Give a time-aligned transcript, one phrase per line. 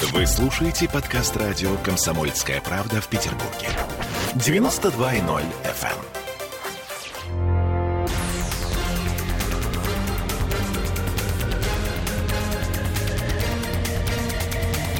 [0.00, 3.68] Вы слушаете подкаст радио «Комсомольская правда» в Петербурге.
[4.34, 5.98] 92.0 FM.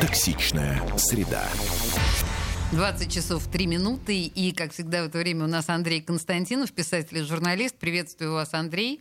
[0.00, 1.44] Токсичная среда.
[2.72, 4.22] 20 часов 3 минуты.
[4.22, 7.76] И, как всегда, в это время у нас Андрей Константинов, писатель и журналист.
[7.78, 9.00] Приветствую вас, Андрей.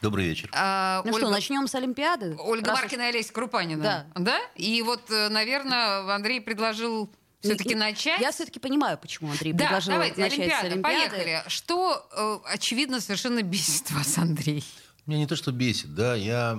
[0.00, 0.48] Добрый вечер.
[0.54, 2.34] А, Ну что, начнем с Олимпиады?
[2.38, 3.82] Ольга Раз Маркина и Олеся Крупанина.
[3.82, 4.06] Да.
[4.14, 4.40] Да?
[4.56, 8.20] И вот, э, наверное, Андрей предложил все-таки начать.
[8.20, 11.10] Я все-таки понимаю, почему Андрей Да, предложил давайте, начать Олимпиада, с Олимпиады.
[11.10, 11.42] поехали.
[11.48, 14.64] Что, э, очевидно, совершенно бесит вас, Андрей?
[15.06, 16.58] Меня не то, что бесит, да, я...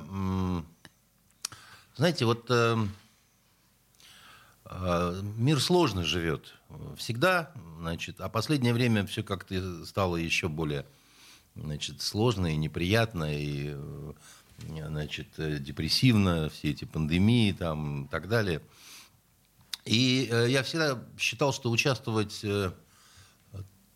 [1.95, 2.77] Знаете, вот э,
[4.65, 6.53] э, мир сложно живет.
[6.97, 10.85] Всегда, значит, а последнее время все как-то стало еще более,
[11.55, 14.13] значит, сложно и неприятно, и, э,
[14.87, 18.61] значит, э, депрессивно, все эти пандемии там и так далее.
[19.85, 22.43] И э, я всегда считал, что участвовать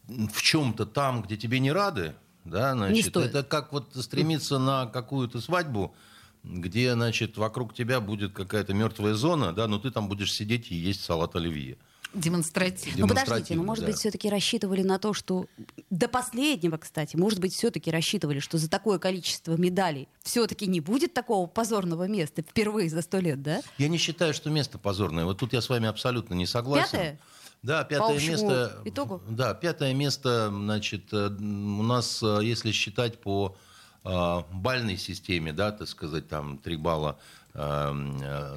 [0.07, 3.29] в чем-то там, где тебе не рады, да, значит, стоит.
[3.29, 5.95] это как вот стремиться на какую-то свадьбу,
[6.43, 10.75] где, значит, вокруг тебя будет какая-то мертвая зона, да, но ты там будешь сидеть и
[10.75, 11.77] есть салат оливье.
[12.15, 13.01] Демонстративно.
[13.01, 13.91] Ну подождите, ну может да.
[13.91, 15.47] быть все-таки рассчитывали на то, что
[15.89, 21.13] до последнего, кстати, может быть все-таки рассчитывали, что за такое количество медалей все-таки не будет
[21.13, 23.61] такого позорного места впервые за сто лет, да?
[23.77, 25.25] Я не считаю, что место позорное.
[25.25, 26.91] Вот тут я с вами абсолютно не согласен.
[26.91, 27.19] Пятое?
[27.65, 28.77] Да, пятое общему место.
[28.85, 29.21] итогу?
[29.27, 33.57] Да, пятое место, значит, э, у нас, э, если считать по
[34.03, 37.19] э, бальной системе, да, так сказать, там три балла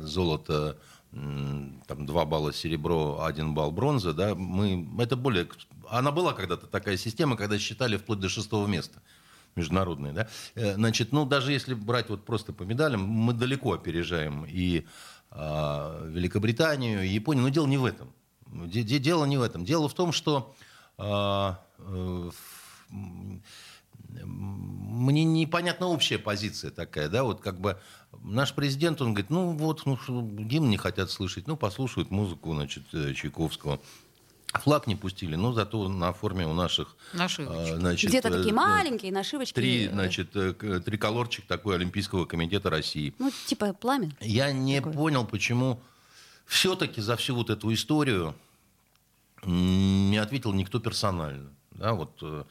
[0.02, 0.76] золото, м,
[1.10, 5.48] там два балла серебро, один балл бронза, да, мы, это более,
[5.88, 9.00] она была когда-то такая система, когда считали вплоть до шестого места
[9.56, 14.44] международные, да, Э, значит, ну, даже если брать вот просто по медалям, мы далеко опережаем
[14.46, 14.86] и
[15.30, 18.12] а, Великобританию, и Японию, но дело не в этом.
[18.46, 19.64] Де- де- Дело не в этом.
[19.64, 20.54] Дело в том, что
[20.96, 22.30] а, э,
[24.98, 27.78] мне непонятна общая позиция такая, да, вот как бы
[28.22, 32.54] наш президент, он говорит, ну вот, ну, что, гимн не хотят слышать, ну, послушают музыку,
[32.54, 33.80] значит, э, Чайковского.
[34.54, 36.96] Флаг не пустили, но зато на форме у наших...
[37.12, 37.74] Нашивочки.
[37.74, 39.54] значит, Где-то э, такие э, маленькие нашивочки.
[39.54, 43.14] Три, э, значит, э, триколорчик такой Олимпийского комитета России.
[43.18, 44.10] Ну, типа пламя.
[44.20, 44.92] Я не Такое.
[44.94, 45.80] понял, почему
[46.46, 48.34] все-таки за всю вот эту историю
[49.44, 51.50] не ответил никто персонально.
[51.72, 52.44] Да, вот, э,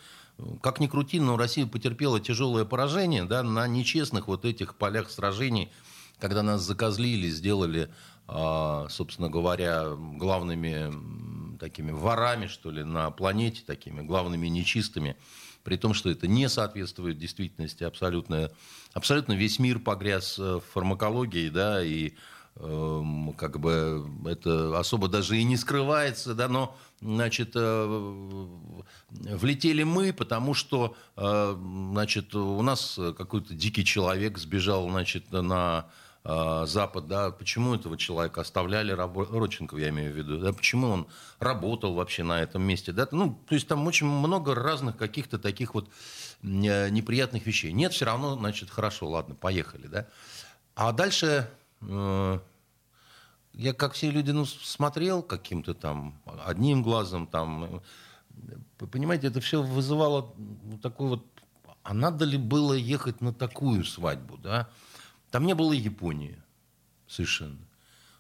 [0.61, 5.71] как ни крути, но Россия потерпела тяжелое поражение да, на нечестных вот этих полях сражений,
[6.19, 7.89] когда нас закозлили, сделали,
[8.27, 15.17] а, собственно говоря, главными такими ворами, что ли, на планете, такими главными нечистыми,
[15.63, 18.51] при том, что это не соответствует действительности абсолютно.
[18.93, 22.13] Абсолютно весь мир погряз э, в фармакологии, да, и
[22.59, 28.47] как бы это особо даже и не скрывается, да, но, значит, э,
[29.09, 31.55] влетели мы, потому что, э,
[31.91, 35.85] значит, у нас какой-то дикий человек сбежал, значит, на
[36.23, 41.07] э, Запад, да, почему этого человека оставляли, Родченкова я имею в виду, да, почему он
[41.39, 45.75] работал вообще на этом месте, да, ну, то есть там очень много разных каких-то таких
[45.75, 45.89] вот
[46.41, 47.71] неприятных вещей.
[47.71, 50.07] Нет, все равно, значит, хорошо, ладно, поехали, да.
[50.75, 51.49] А дальше
[51.81, 57.81] я, как все люди, ну, смотрел каким-то там одним глазом, там,
[58.79, 61.25] э, понимаете, это все вызывало ну, такой вот,
[61.83, 64.69] а надо ли было ехать на такую свадьбу, да?
[65.31, 66.41] Там не было Японии
[67.07, 67.66] совершенно.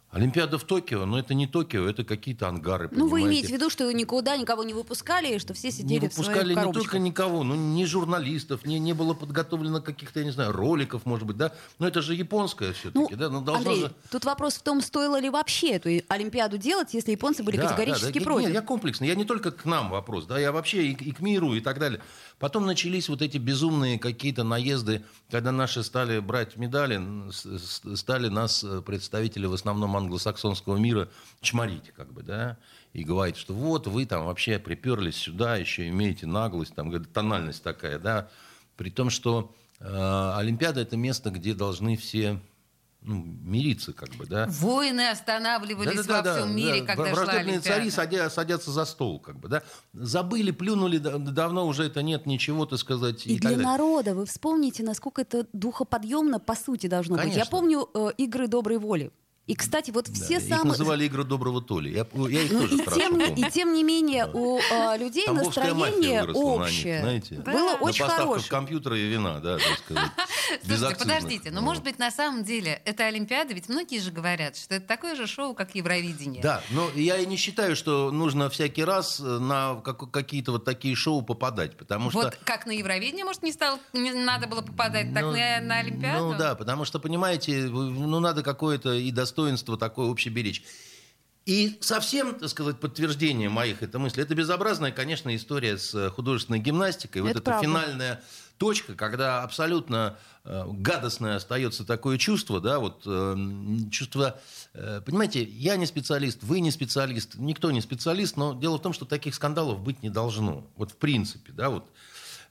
[0.09, 2.87] Олимпиада в Токио, но это не Токио, это какие-то ангары.
[2.91, 3.27] Ну, вы понимаете?
[3.27, 6.33] имеете в виду, что никуда никого не выпускали, и что все не сидели в выпускали
[6.35, 6.83] своих не коробочках?
[6.83, 11.27] только никого, ну, ни журналистов, не, не было подготовлено каких-то, я не знаю, роликов, может
[11.27, 11.51] быть, да?
[11.77, 13.29] Но это же японское все-таки, Ну, да?
[13.29, 13.93] Ну, должно Андрей, же...
[14.09, 18.13] тут вопрос в том, стоило ли вообще эту Олимпиаду делать, если японцы были Да, категорически
[18.13, 18.25] да, да.
[18.25, 18.45] против.
[18.47, 19.07] Нет, я комплексный.
[19.09, 21.79] Я не только к нам вопрос, да, я вообще и, и к миру и так
[21.79, 22.01] далее.
[22.39, 28.81] Потом начались вот эти безумные какие-то наезды, когда наши стали брать медали, стали нас, э,
[28.81, 31.09] представители в основном англосаксонского мира,
[31.41, 32.57] чморить, как бы, да,
[32.93, 37.97] и говорить, что вот вы там вообще приперлись сюда, еще имеете наглость, там, тональность такая,
[37.97, 38.29] да,
[38.75, 42.39] при том, что э, Олимпиада это место, где должны все
[43.01, 44.47] ну, мириться, как бы, да.
[44.49, 46.87] Войны останавливались во всем мире, да.
[46.95, 47.79] когда шла Враждебные Олимпиада.
[47.79, 49.63] цари садя- садятся за стол, как бы, да.
[49.93, 53.25] Забыли, плюнули, да- давно уже это нет ничего, так сказать.
[53.25, 53.65] И, И, для так далее.
[53.67, 57.25] народа вы вспомните, насколько это духоподъемно по сути должно быть.
[57.27, 57.51] Я Конечно.
[57.51, 59.11] помню э, игры доброй воли.
[59.47, 60.65] И, кстати, вот все Да, Их самые...
[60.71, 61.89] называли игры доброго Толи.
[61.89, 63.47] Я, я их Ну, тоже и, тем, не- помню.
[63.47, 67.35] и тем не менее у э, людей Тамбовская настроение выросла на них, общее знаете.
[67.35, 67.75] было Да.
[67.79, 68.49] очень на поставках хорошее.
[68.49, 70.11] компьютера и вина, да, так сказать.
[70.65, 71.65] Слушайте, подождите, но Вот.
[71.65, 75.27] может быть на самом деле это Олимпиада, ведь многие же говорят, что это такое же
[75.27, 76.41] шоу, как Евровидение.
[76.43, 80.65] Да, но я и не считаю, что нужно всякий раз э, на как- какие-то вот
[80.65, 82.19] такие шоу попадать, потому что...
[82.19, 85.77] Вот как на Евровидение, может, не, стал, не надо было попадать, так Ну, на, на
[85.79, 86.31] Олимпиаду?
[86.31, 90.63] Ну да, потому что, понимаете, ну надо какое-то и достоинство такое общее беречь.
[91.45, 96.59] И совсем, так сказать, подтверждение моих этой мысли, это безобразная, конечно, история с э, художественной
[96.59, 97.21] гимнастикой.
[97.21, 97.65] Вот Это эта правда.
[97.65, 98.23] финальная
[98.57, 103.37] точка, когда абсолютно э, гадостное остается такое чувство, да, вот э,
[103.91, 104.41] чувство,
[104.73, 108.91] э, понимаете, я не специалист, вы не специалист, никто не специалист, но дело в том,
[108.91, 111.85] что таких скандалов быть не должно, вот в принципе, да, вот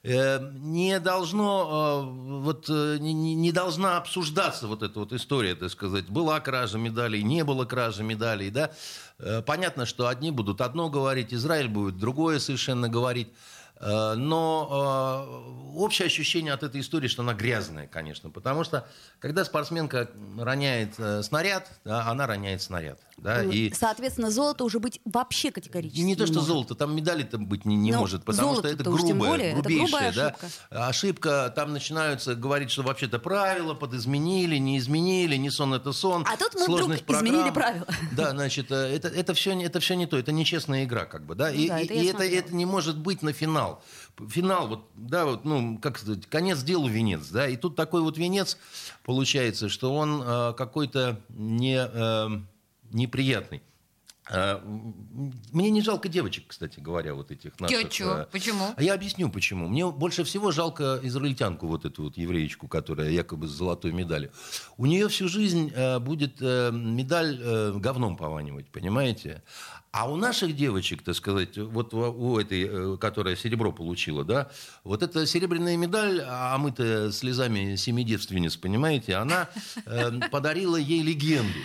[0.07, 6.39] не должно, э, вот, э, не должна обсуждаться вот эта вот история, так сказать, была
[6.39, 8.71] кража медалей, не было кражи медалей, да.
[9.19, 13.27] Э, Понятно, что одни будут одно говорить, Израиль будет другое совершенно говорить.
[13.79, 18.87] Э, Но э, общее ощущение от этой истории, что она грязная, конечно, потому что
[19.19, 24.99] когда спортсменка роняет э, снаряд, да, она роняет снаряд, да, и Соответственно, золото уже быть
[25.05, 26.47] вообще категорически и не то, что может.
[26.47, 29.61] золото, там медали там быть не, не Ну, может, потому что это грубая, более, это
[29.61, 30.87] грубейшая, грубая да, ошибка.
[30.87, 31.53] ошибка.
[31.55, 36.25] Там начинаются говорить, что вообще-то правила подизменили, не изменили, не сон это сон.
[36.27, 37.83] А тут мы сложность вдруг изменили программ.
[37.83, 37.87] правила.
[38.13, 41.35] Да, значит, это, это, все, не- это все не то, это нечестная игра, как бы,
[41.35, 43.66] да, Ну и, да, это и это, это не может быть на финал.
[44.29, 48.17] Финал, вот, да, вот, ну, как сказать, конец делу венец, да, и тут такой вот
[48.17, 48.57] венец
[49.03, 52.29] получается, что он э, какой-то не, э,
[52.91, 53.61] неприятный.
[54.29, 54.59] Э,
[55.53, 57.89] Мне не жалко девочек, кстати говоря, вот этих наших.
[57.89, 58.17] чё?
[58.17, 58.73] э, Почему?
[58.75, 59.67] А я объясню, почему.
[59.67, 64.31] Мне больше всего жалко израильтянку, вот эту вот евреечку, которая якобы с золотой медалью.
[64.77, 67.39] У нее всю жизнь э, будет медаль
[67.79, 69.43] говном пованивать, понимаете?
[69.91, 74.49] А у наших девочек, так сказать, вот у- этой, э, которая серебро получила, да,
[74.83, 79.49] вот эта серебряная медаль, а омытая слезами семи девственниц, понимаете, она
[79.85, 81.57] э, подарила ей легенду,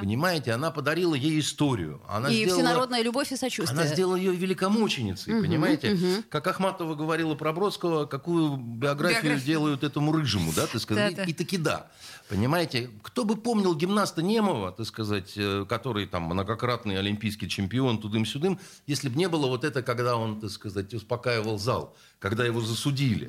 [0.00, 2.02] понимаете, она подарила ей историю.
[2.30, 3.80] И всенародная любовь и сочувствие.
[3.80, 5.96] она сделала ее великомученицей, понимаете?
[6.28, 11.26] Как Ахматова говорила про Бродского, какую биографию, делают этому рыжему, да, так сказать.
[11.26, 11.90] И таки да.
[12.28, 18.58] Понимаете, кто бы помнил гимнаста Немова, так сказать, э, который там многократный олимпийский чемпион, тудым-сюдым,
[18.86, 23.26] если бы не было вот это, когда он, так сказать, успокаивал зал, когда его засудили.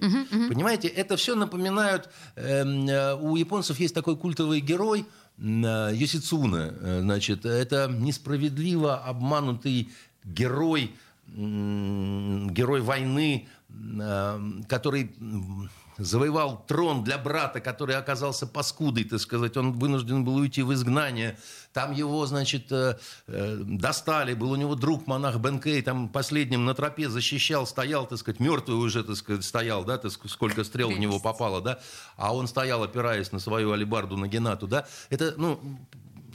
[0.49, 5.05] Понимаете, это все напоминают, эм, э, у японцев есть такой культовый герой,
[5.37, 9.89] э, Йосицуна, э, значит, это несправедливо обманутый
[10.23, 10.91] герой,
[11.27, 15.11] м, герой войны, э, который
[15.99, 21.37] завоевал трон для брата, который оказался паскудой, так сказать, он вынужден был уйти в изгнание.
[21.73, 22.97] Там его, значит, э,
[23.27, 28.17] э, достали, был у него друг монах Бенкей, там последним на тропе защищал, стоял, так
[28.17, 31.79] сказать, мертвый уже, так сказать, стоял, да, так сколько стрел в него попало, да,
[32.15, 35.59] а он стоял, опираясь на свою алибарду на Геннату, да, это, ну,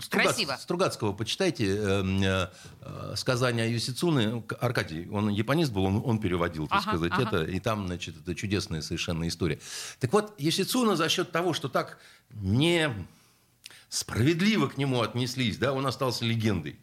[0.05, 0.59] Стругац- Красиво.
[0.61, 2.49] Стругацкого почитайте э, э,
[2.83, 4.43] э, сказания Юсицуны.
[4.43, 7.23] К- Аркадий, он японист был, он, он переводил, так Ага, сказать, ага.
[7.43, 7.51] это.
[7.51, 9.59] И там, значит, это чудесная совершенно история.
[10.01, 11.99] Так вот, Юсицуна за счет того, что так
[12.31, 12.91] не
[13.89, 16.79] справедливо к нему отнеслись, да, он остался легендой.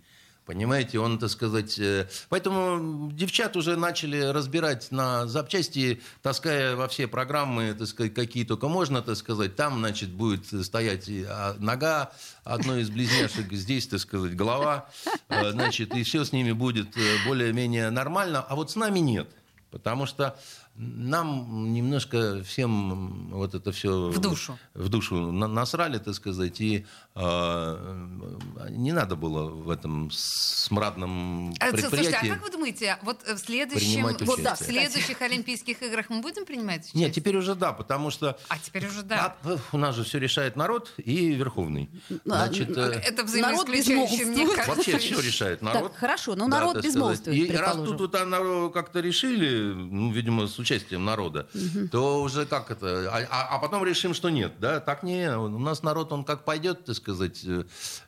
[0.51, 1.79] Понимаете, он, так сказать...
[1.79, 8.43] э, Поэтому девчат уже начали разбирать на запчасти, таская во все программы, так сказать, какие
[8.43, 9.55] только можно, так сказать.
[9.55, 12.11] Там, значит, будет стоять а, нога
[12.43, 14.89] одной из близняшек, здесь, так сказать, голова,
[15.29, 18.41] э, значит, и все с ними будет э, более-менее нормально.
[18.41, 19.29] А вот с нами нет.
[19.71, 20.37] Потому что
[20.75, 24.57] нам немножко всем вот это все В душу.
[24.73, 26.85] в душу на- насрали, так сказать, и
[27.15, 32.29] э, не надо было в этом смрадном А, Слушайте, предприятии.
[32.29, 36.45] а как вы думаете, вот в следующем, вот, да, в следующих Олимпийских играх мы будем
[36.45, 37.03] принимать участие?
[37.05, 39.35] Нет, теперь уже да, потому что А теперь уже да.
[39.43, 41.89] а, у нас же все решает народ и Верховный.
[42.25, 44.55] Значит, э, Это Народ взаимоисключающее, мне безмолвствует.
[44.55, 44.75] кажется.
[44.91, 45.83] Вообще все решает народ.
[45.91, 47.49] Так, хорошо, ну, народ так безмолвствует.
[47.49, 51.47] И раз тут вот как-то решили, ну, видимо, с участием народа,
[51.91, 53.09] то уже как это...
[53.11, 54.79] А, а- а потом решим, что нет, да?
[54.79, 57.65] Так не, у нас народ, он как пойдет, так сказать, э,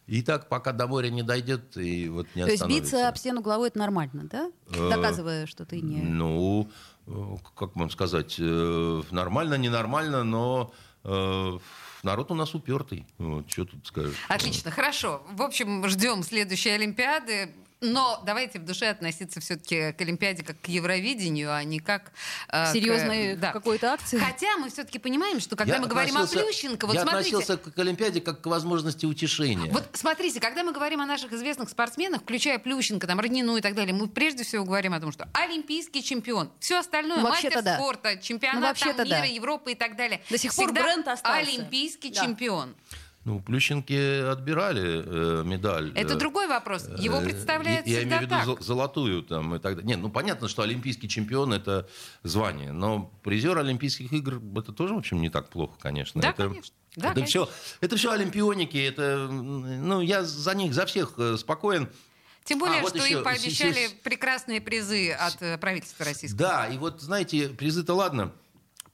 [0.08, 3.42] и так пока до моря не дойдет, и вот не То есть биться об стену
[3.42, 4.52] головой это нормально, да?
[4.74, 6.02] Э, Доказывая, что ты не...
[6.02, 6.70] Ну,
[7.08, 7.12] э,
[7.56, 11.60] как вам сказать, нормально, ненормально, но э,
[12.04, 13.06] народ у нас упертый.
[13.18, 14.16] Вот, что тут скажешь?
[14.30, 15.22] Отлично, хорошо.
[15.32, 17.54] В общем, ждем следующей Олимпиады.
[17.84, 22.14] Но давайте в душе относиться все-таки к Олимпиаде как к Евровидению, а не как...
[22.48, 23.52] э, к- Серьезной да.
[23.52, 24.18] какой-то акции.
[24.18, 27.36] Хотя мы все-таки понимаем, что когда Я мы говорим о Плющенко, вот я смотрите...
[27.36, 29.70] относился к Олимпиаде как к возможности утешения.
[29.72, 33.76] Вот смотрите, когда мы говорим о наших известных спортсменах, включая Плющенко, там, Роднину и так
[33.76, 37.76] далее, мы прежде всего говорим о том, что олимпийский чемпион, все остальное, Ну, мастер да.
[37.76, 39.26] спорта, чемпионат Ну, там, мира, да.
[39.26, 40.22] Европы и так далее.
[40.30, 41.38] До сих пор бренд остался.
[41.40, 42.24] Олимпийский Да.
[42.24, 42.76] чемпион.
[43.26, 45.94] Ну, Плющенке отбирали э, медаль.
[45.96, 46.90] Это э, другой вопрос.
[46.98, 48.62] Его э, представляет я, я имею в виду так.
[48.62, 49.88] золотую там и так далее.
[49.88, 51.88] Нет, ну понятно, что олимпийский чемпион это
[52.24, 56.20] звание, но призер Олимпийских игр это тоже, в общем, не так плохо, конечно.
[56.22, 56.76] Да, это, конечно.
[56.98, 57.46] Да, это конечно.
[57.46, 61.88] все, это все олимпионики, это, ну я за них, за всех э, спокоен.
[62.44, 66.04] Тем более, А, вот что еще, им пообещали с- с- прекрасные призы от э, правительства
[66.04, 66.40] российского.
[66.40, 68.34] Да, и вот знаете, призы-то ладно,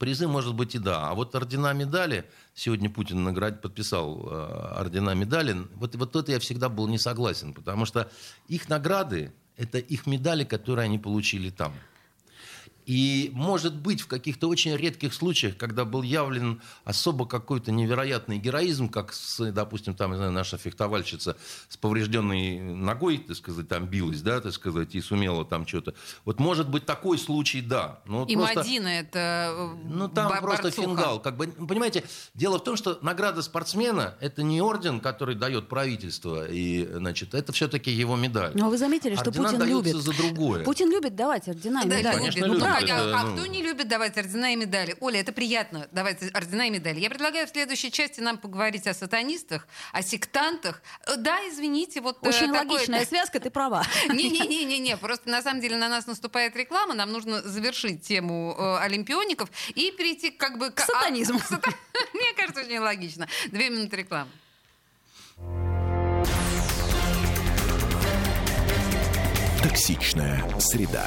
[0.00, 1.08] призы, может быть, и да.
[1.10, 3.60] А вот ордена медали, сегодня Путин наград...
[3.62, 8.10] подписал э, ордена медали, вот, вот это я всегда был не согласен, потому что
[8.48, 11.74] их награды– это их медали, которые они получили там.
[12.90, 18.88] И, может быть, в каких-то очень редких случаях, когда был явлен особо какой-то невероятный героизм,
[18.88, 21.36] как, с, допустим, там, не знаю, наша фехтовальщица
[21.68, 25.94] с поврежденной ногой, так сказать, там билась, да, так сказать, и сумела там что-то.
[26.24, 28.00] Вот, может быть, такой случай, да.
[28.06, 30.88] Но вот И просто- Мадина это э, ну, там бо- просто борцуха.
[30.88, 31.20] фингал.
[31.22, 32.02] Как бы, ну, понимаете,
[32.34, 37.52] дело в том, что награда спортсмена– это не орден, который дает правительство, и, значит, это
[37.52, 38.50] все-таки его медаль.
[38.54, 40.04] Но вы заметили, что Ордена Путин даются любит.
[40.04, 40.64] за другое.
[40.64, 42.16] Путин любит давать ордена и Да, медали.
[42.16, 42.50] конечно, любит.
[42.54, 42.79] любит.
[42.80, 43.32] Ну, Это, а, ну.
[43.36, 44.96] кто не любит давать ордена и медали?
[45.00, 47.00] Оля, это приятно давать ордена и медали.
[47.00, 50.82] Я предлагаю в следующей части нам поговорить о сатанистах, о сектантах.
[51.06, 53.84] Э, Да, извините, вот э, Очень такое- логичная связка, ты права.
[54.08, 59.48] Не-не-не-не, просто на самом деле на нас наступает реклама, нам нужно завершить тему э, олимпиоников
[59.74, 60.70] и перейти как бы...
[60.70, 61.38] К К сатанизму.
[61.38, 61.74] а, к сата-
[62.14, 63.28] Мне кажется, очень логично.
[63.50, 64.30] Две минуты рекламы.
[69.62, 71.06] Токсичная среда.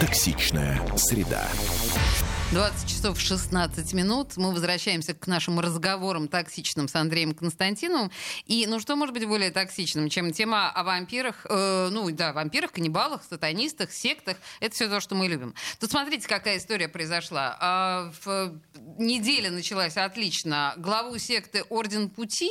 [0.00, 1.48] Токсичная среда.
[2.52, 4.36] 20 часов 16 минут.
[4.36, 8.12] Мы возвращаемся к нашим разговорам токсичным с Андреем Константиновым.
[8.44, 12.70] И, ну, что может быть более токсичным, чем тема о вампирах, э, ну, да, вампирах,
[12.70, 14.36] каннибалах, сатанистах, сектах.
[14.60, 15.54] Это все то, что мы любим.
[15.80, 17.56] Тут смотрите, какая история произошла.
[17.58, 18.54] А, в
[18.96, 20.74] неделя началась отлично.
[20.76, 22.50] Главу секты Орден Пути,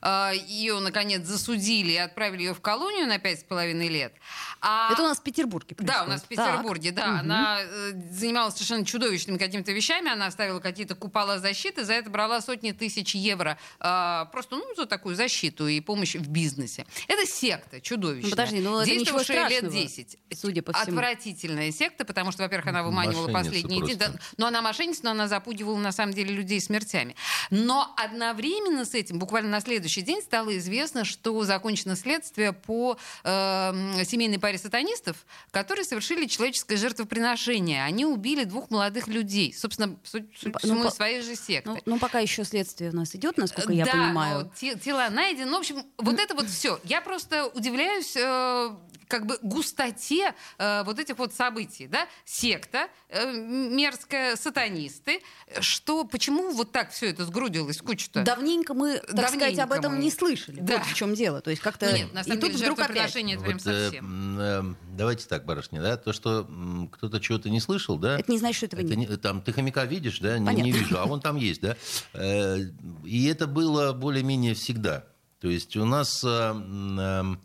[0.00, 4.14] а, ее, наконец, засудили и отправили ее в колонию на 5,5 лет.
[4.62, 6.54] А- Это у нас в Петербурге да, у нас в происходит.
[6.84, 7.20] Петербурге, да.
[7.20, 10.10] Она э, занималась совершенно чудовищными какими-то вещами.
[10.10, 13.58] Она оставила какие-то купола защиты, за это брала сотни тысяч евро.
[13.80, 16.86] а, просто, ну, за такую защиту и помощь в бизнесе.
[17.08, 18.24] Это секта чудовищная.
[18.24, 20.18] Ну, подожди, ну, это ничего действовавшая лет страшного, 10.
[20.34, 20.98] судя по всему.
[20.98, 23.94] Отвратительная секта, потому что, во-первых, она выманивала Мошенница последние деньги.
[23.94, 27.16] Да, но она мошенница, но она запугивала, на самом деле, людей смертями.
[27.50, 34.04] Но одновременно с этим, буквально на следующий день, стало известно, что закончено следствие по э,
[34.04, 37.84] семейной паре сатанистов, которые совершили человеческое жертвоприношение.
[37.84, 39.52] Они убили двух молодых людей.
[39.52, 41.70] Собственно, суть, суть Ну, по- из своей же секты.
[41.70, 44.44] Ну, ну, пока еще следствие у нас идет, насколько я да, понимаю.
[44.44, 45.50] но те- тела найдены.
[45.50, 46.80] Ну, в общем, вот это вот все.
[46.84, 48.70] Я просто удивляюсь э,
[49.08, 55.20] как бы густоте э, вот этих вот событий, да, секта, э, мерзкая, сатанисты,
[55.60, 58.22] что, почему вот так все это сгрудилось в кучу-то?
[58.22, 59.98] Давненько мы, так сказать, Давненько об этом мы.
[60.02, 60.60] не слышали.
[60.60, 60.78] Да.
[60.78, 61.40] Вот в чем дело.
[61.40, 61.86] То есть как-то...
[61.90, 62.88] Ну, нет, на самом и тут деле вдруг опять.
[62.96, 64.04] жертвоприношение это прям Вот, э, совсем.
[64.04, 66.48] м, э, давайте так, барышня, да, то, что
[66.92, 69.10] кто-то чего-то не слышал, да, Это не значит, что этого Это нет.
[69.10, 70.38] не- там ты хомяка видишь, да?
[70.38, 70.64] Не, Понятно.
[70.64, 71.76] не вижу, а он там есть, да?
[72.12, 72.58] Э,
[73.04, 75.04] И это было более-менее всегда.
[75.40, 77.36] То есть у нас э, м, э,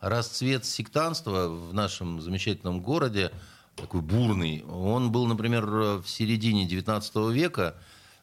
[0.00, 3.30] расцвет сектанства в нашем замечательном городе,
[3.76, 7.74] такой бурный, он был, например, в середине 19 века,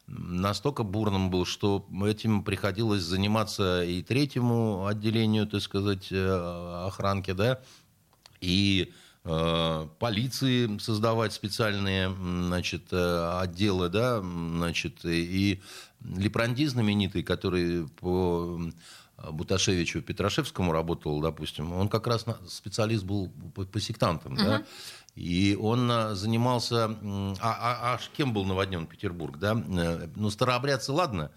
[0.06, 7.60] настолько бурным был, что этим приходилось заниматься и третьему отделению, так сказать, э, охранки, да,
[8.42, 8.92] и
[9.24, 15.60] э, полиции создавать специальные значит, э, отделы, да, значит, и
[16.04, 18.60] Лепранди знаменитый, который по
[19.30, 24.64] Буташевичу Петрашевскому работал, допустим, он как раз специалист был по, по сектантам, да,
[25.14, 26.86] и он а, занимался...
[26.86, 29.52] А, а- а кем был наводнен Петербург, да?
[29.68, 31.30] Э, Ну, старообрядцы, ладно,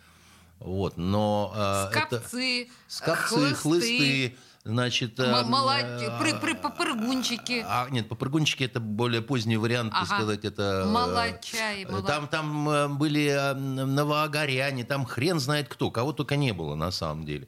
[0.60, 1.54] вот, но...
[1.56, 4.36] э, это- Скопцы, Скопцы, хлысты,
[4.66, 5.20] значит...
[5.20, 7.64] э, м- молод- э, пры- пры- попрыгунчики.
[7.68, 10.16] А, нет, попрыгунчики это более поздний вариант, так Ага.
[10.16, 10.84] сказать, это...
[10.86, 16.12] э, Молодчаи, э, молод- Там, там э, были э, новоогоряне, там хрен знает кто, кого
[16.12, 17.48] только не было на самом деле.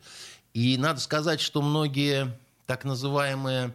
[0.54, 3.74] И надо сказать, что многие так называемые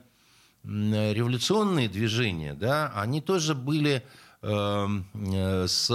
[0.65, 4.03] революционные движения, да, они тоже были
[4.43, 5.91] э, э, с,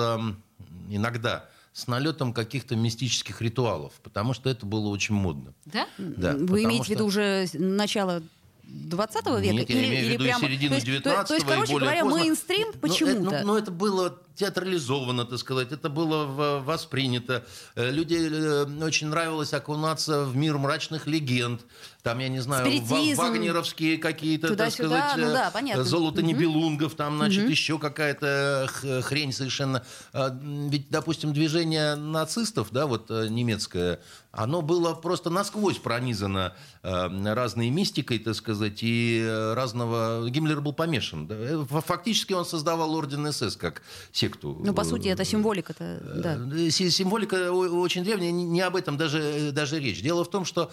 [0.89, 1.45] иногда
[1.77, 5.53] с налетом каких-то мистических ритуалов, потому что это было очень модно.
[5.65, 5.87] Да?
[5.99, 6.93] Да, Вы имеете что...
[6.93, 8.23] в виду уже начало
[8.63, 9.39] 20 века?
[9.41, 10.39] Нет, или, я имею в виду прямо...
[10.43, 12.19] середину 19 то, то, то есть, короче и более говоря, поздно.
[12.19, 13.19] мейнстрим почему-то.
[13.19, 17.43] Ну, это, ну, ну, это было театрализовано, так сказать, это было воспринято.
[17.75, 21.61] Э, люди э, очень нравилось окунаться в мир мрачных легенд.
[22.03, 23.21] Там, я не знаю, Спиритизм.
[23.21, 25.83] вагнеровские какие-то, так сказать, ну да, э, понятно.
[25.83, 26.27] золото Мгм.
[26.27, 28.69] Нибелунгов, там, значит, еще какая-то
[29.03, 29.83] хрень совершенно.
[30.13, 30.29] А,
[30.69, 33.99] Ведь, допустим, движение нацистов, да, вот немецкое,
[34.31, 36.53] оно было просто насквозь пронизано
[36.83, 40.29] разной мистикой, так сказать, и разного...
[40.29, 41.27] Гиммлер был помешан.
[41.67, 43.81] Фактически он создавал орден СС как
[44.27, 44.57] секту.
[44.63, 46.35] Ну, по сути, это символика-то, да.
[46.35, 50.01] Э, си- Символика очень древняя, не об этом даже, даже речь.
[50.01, 50.69] Дело в том, что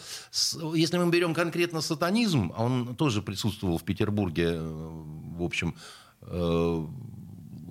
[0.75, 4.91] если мы берем конкретно сатанизм, а он тоже присутствовал в Петербурге, э,
[5.39, 5.75] в общем,
[6.23, 6.87] э,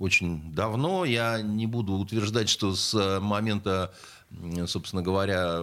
[0.00, 3.92] очень давно, я не буду утверждать, что с момента,
[4.66, 5.60] собственно говоря,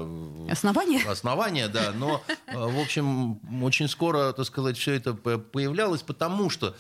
[0.50, 1.04] Основание?
[1.10, 2.22] основания, да, но,
[2.54, 6.74] в общем, очень скоро, так сказать, все это появлялось, потому что,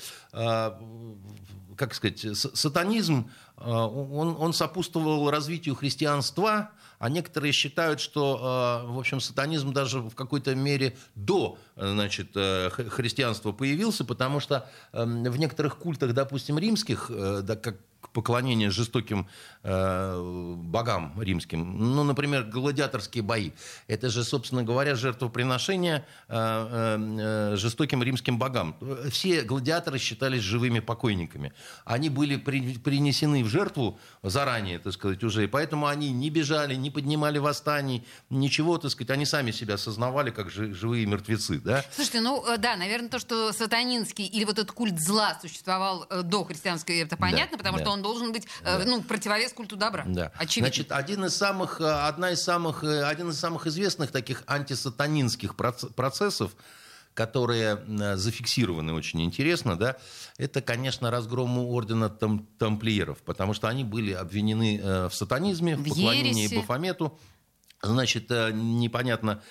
[1.82, 6.70] как сказать, сатанизм, э, он, он сопутствовал развитию христианства,
[7.00, 12.34] а некоторые считают, что, э, в общем, сатанизм даже в какой-то мере до, э, значит,
[12.34, 17.78] христианства появился, потому что э, в некоторых культах, допустим, римских, да, как
[18.14, 19.28] поклонение жестоким
[19.64, 21.96] э, богам римским.
[21.96, 23.52] Ну, например, гладиаторские бои.
[23.88, 28.76] Это же, собственно говоря, жертвоприношение э, э, э, жестоким римским богам.
[29.10, 31.54] Все гладиаторы считались живыми покойниками.
[31.86, 35.44] Они были при- принесены в жертву заранее, так сказать, уже.
[35.44, 39.12] И поэтому они не бежали, не поднимали восстаний, ничего, так сказать.
[39.12, 41.84] Они сами себя осознавали как жи- живые мертвецы, да?
[41.94, 46.22] Слушайте, ну э, да, наверное, то, что сатанинский или вот этот культ зла существовал э,
[46.24, 47.84] до христианской, это понятно, потому да.
[47.84, 50.04] что он должен быть, э, ну, противовес культу добра.
[50.06, 50.32] Да.
[50.38, 50.68] Очевидно.
[50.68, 55.56] Значит, один из самых, э, одна из самых, э, один из самых известных таких антисатанинских
[55.56, 56.52] проц- процессов,
[57.14, 57.78] которые
[58.16, 59.98] зафиксированы очень интересно, да,
[60.38, 65.90] это, конечно, разгром ордена там- тамплиеров, потому что они были обвинены в сатанизме, в В
[65.90, 66.56] поклонении ереси.
[66.56, 67.20] Бафомету.
[67.82, 69.42] Значит, непонятно,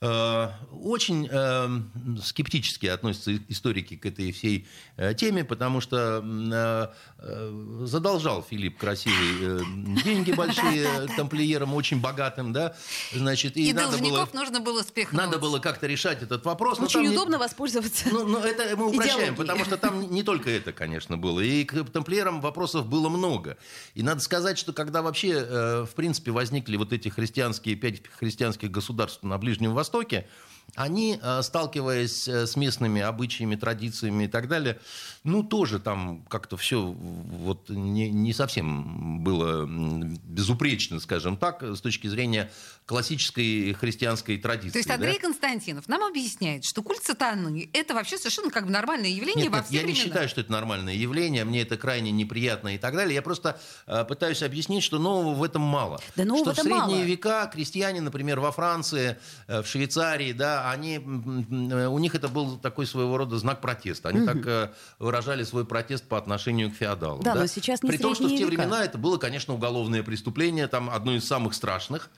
[0.00, 8.42] очень э, скептически относятся историки к этой всей э, теме, потому что э, э, задолжал
[8.42, 9.60] Филипп красивый э,
[10.04, 12.76] деньги большие э, тамплиерам, очень богатым, да,
[13.14, 15.18] значит, и, И надо было, должников нужно было спихнуть.
[15.18, 16.78] надо было как-то решать этот вопрос.
[16.78, 18.08] но Очень там не- удобно воспользоваться.
[18.12, 19.36] ну, ну, это мы упрощаем, Идеологией.
[19.36, 21.40] потому что там не только это, конечно, было.
[21.40, 23.56] И к тамплиерам вопросов было много.
[23.94, 28.70] И надо сказать, что когда вообще, э, в принципе, возникли вот эти христианские, пять христианских
[28.70, 30.26] государств на Ближнем Востоке, Востоке,
[30.76, 34.78] они, э, сталкиваясь э, с местными обычаями, традициями и так далее,
[35.24, 42.06] ну, тоже там как-то все вот не, не совсем было безупречно, скажем так, с точки
[42.06, 42.50] зрения
[42.84, 44.70] классической христианской традиции.
[44.70, 44.94] То есть да.
[44.94, 49.52] Андрей Константинов нам объясняет, что культ сатаны это вообще совершенно как бы нормальное явление Нет,
[49.52, 50.04] во нет, все я не времена.
[50.04, 53.14] считаю, что это нормальное явление, мне это крайне неприятно и так далее.
[53.14, 56.00] Я просто э, пытаюсь объяснить, что нового в этом мало.
[56.14, 57.02] Да что в средние мало.
[57.02, 59.16] века крестьяне, например, во Франции,
[59.48, 64.08] в Швейцарии, да, они, э, у них это был такой своего рода знак протеста.
[64.08, 67.20] Они так э, выражали свой протест по отношению к феодалам.
[67.22, 68.46] Да, но сейчас не При том, что в те века.
[68.48, 72.10] времена это было, конечно, уголовное преступление, там одно из самых страшных.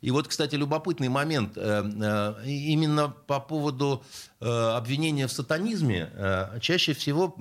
[0.00, 1.52] И вот, кстати, любопытный момент.
[1.56, 4.02] э, Именно по поводу
[4.40, 6.10] обвинения в сатанизме
[6.60, 7.34] чаще всего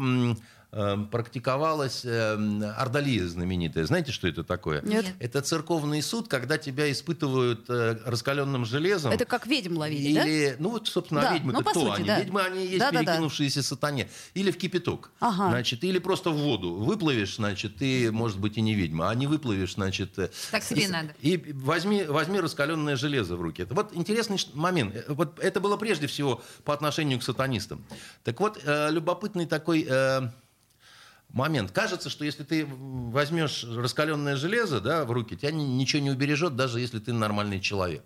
[1.12, 2.34] практиковалась э,
[2.77, 3.86] ордалия знаменитая.
[3.86, 4.82] Знаете, что это такое?
[4.82, 5.06] Нет.
[5.19, 9.12] Это церковный суд, когда тебя испытывают э, раскаленным железом.
[9.12, 10.25] Это как ведьм ловили, да?
[10.27, 12.08] Или, ну вот, собственно, Да, а ведьмы ну, кто сути, они?
[12.08, 12.19] да.
[12.19, 13.03] Ведьмы, они есть Да-да-да.
[13.13, 14.10] перекинувшиеся сатане.
[14.34, 15.12] Или в кипяток.
[15.19, 15.49] Ага.
[15.49, 16.75] Значит, или просто в воду.
[16.75, 19.10] Выплывешь, значит, ты, может быть, и не ведьма.
[19.10, 20.19] А не выплывешь, значит...
[20.19, 21.10] э, Так себе и- надо.
[21.21, 23.62] И возьми, возьми раскаленное железо в руки.
[23.63, 24.95] Это вот интересный момент.
[24.95, 27.84] Э, Вот это было прежде всего по отношению к сатанистам.
[28.23, 29.88] Так вот, любопытный такой...
[31.38, 31.71] э, момент.
[31.71, 36.56] Кажется, что если ты возьмешь раскаленное железо да, в руки, тебя ни- ничего не убережет,
[36.56, 38.04] даже если ты нормальный человек.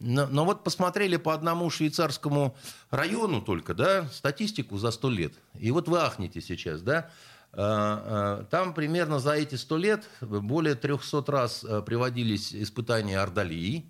[0.00, 2.56] Но, но вот посмотрели по одному швейцарскому
[2.90, 5.34] району только, да, статистику за 100 лет.
[5.58, 7.10] И вот вы ахнете сейчас, да.
[7.52, 13.86] А, а, Там примерно за эти 100 лет более 300 раз а, приводились испытания ордалии.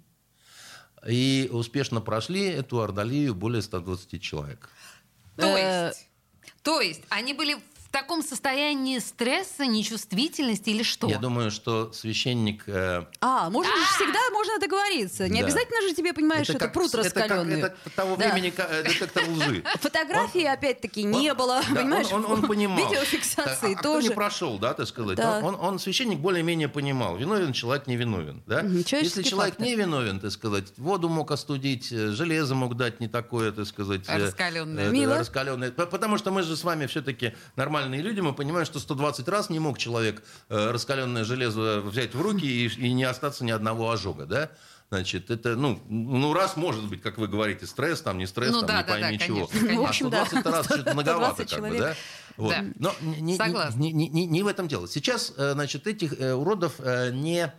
[1.06, 4.68] И успешно прошли эту ордалию более 120 человек.
[5.36, 6.08] То Э, есть,
[6.62, 11.06] то есть они были в таком состоянии стресса, нечувствительности или что?
[11.08, 12.64] Я думаю, что священник...
[12.66, 15.28] э, А, можно же всегда можно договориться.
[15.28, 15.46] Не Да.
[15.46, 17.60] обязательно же тебе, понимаешь, это, как- пруд это как- раскаленный.
[17.60, 18.28] Это того Да.
[18.32, 19.62] времени ка- э, детектор лжи.
[19.80, 22.08] Фотографии, опять-таки, не было, да, понимаешь?
[22.10, 22.78] Он, он- он понимал.
[22.78, 24.08] Видеофиксации а, а кто тоже.
[24.08, 25.16] не прошел, да, так сказать.
[25.16, 25.38] Да.
[25.44, 28.42] Он, он, священник более-менее понимал, виновен человек, не виновен.
[28.46, 28.62] Да?
[28.62, 29.68] Мгм, Если человек факторы.
[29.70, 34.02] не виновен, так сказать, воду мог остудить, э, железо мог дать не такое, так сказать.
[34.08, 34.88] э, Раскалённое.
[34.88, 35.16] э, Мило.
[35.18, 35.70] раскалённое.
[35.70, 37.34] П- Потому что мы же с вами все-таки
[37.84, 42.20] нормальные люди, мы понимаем, что 120 раз не мог человек э, раскаленное железо взять в
[42.20, 44.50] руки и, и не остаться ни одного ожога, да?
[44.90, 48.60] Значит, это, ну, ну, раз может быть, как вы говорите, стресс, там, не стресс, Ну
[48.60, 49.46] там, да, не да, пойми да, чего.
[49.46, 50.24] конечно, А общем, да.
[50.26, 51.80] 120 раз что-то многовато, 120 как бы, человек.
[51.80, 51.96] да?
[52.36, 52.50] Вот.
[52.50, 52.64] Да.
[52.78, 53.36] Но не,
[53.76, 54.86] не- не- не- не- в этом дело.
[54.88, 57.52] Сейчас, э, значит, этих э, уродов не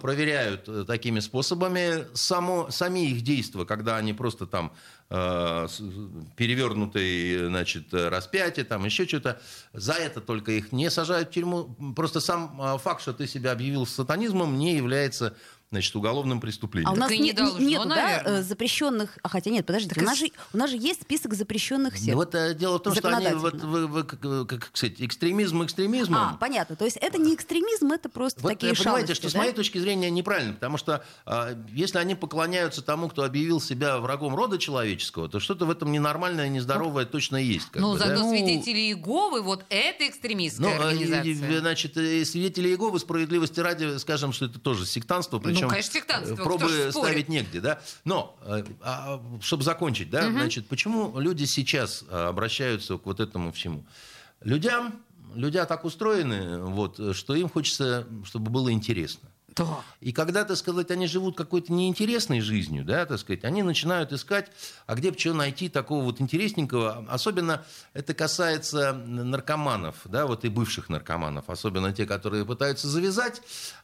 [0.00, 2.06] проверяют э, такими способами.
[2.14, 4.72] Само, сами их действия, когда они просто там
[5.08, 5.80] с-
[6.36, 9.40] перевернутые, значит, распятие, там еще что-то,
[9.72, 11.76] за это только их не сажают в тюрьму.
[11.94, 15.36] Просто сам э, факт, что ты себя объявил сатанизмом, не является
[15.72, 16.88] значит, уголовным преступлением.
[16.90, 18.38] А у нас не не- должно, нету, да, наверное.
[18.38, 19.18] э, запрещенных...
[19.22, 21.94] А хотя нет, подожди, Так у нас, с- же, у нас же есть список запрещенных
[21.94, 22.14] Ну, сект.
[22.14, 25.64] вот э, дело в том, что они, вот, вы- вы, как, э, как сказать, экстремизм
[25.64, 26.18] экстремизмом.
[26.20, 26.76] А, понятно.
[26.76, 29.38] То есть это не экстремизм, это просто Вот такие понимаете, шалости, что с да?
[29.40, 34.36] моей точки зрения неправильно, потому что а, если они поклоняются тому, кто объявил себя врагом
[34.36, 37.66] рода человеческого, то что-то в этом ненормальное, нездоровое точно есть.
[37.70, 38.28] как Ну, бы, зато да?
[38.28, 41.60] свидетели Иеговы, вот это экстремистская Ну, э, и- организация.
[41.60, 46.44] значит, свидетели Иеговы, справедливости ради, скажем, что это тоже сектантство, причем Ну, конечно, сектантство, э,
[46.44, 47.80] пробы ставить негде, да.
[48.04, 48.36] Но,
[49.40, 53.84] чтобы закончить, да, значит, почему люди сейчас а, обращаются к вот этому всему?
[54.42, 54.94] Людям,
[55.34, 59.28] люди так устроены, вот, что им хочется, чтобы было интересно.
[59.56, 59.80] Да.
[60.00, 64.50] И когда, так сказать, они живут какой-то неинтересной жизнью, да, так сказать, они начинают искать,
[64.86, 67.06] а где бы что найти такого вот интересненького.
[67.08, 67.64] Особенно
[67.94, 73.40] это касается наркоманов, да, вот и бывших наркоманов, особенно те, которые пытаются завязать,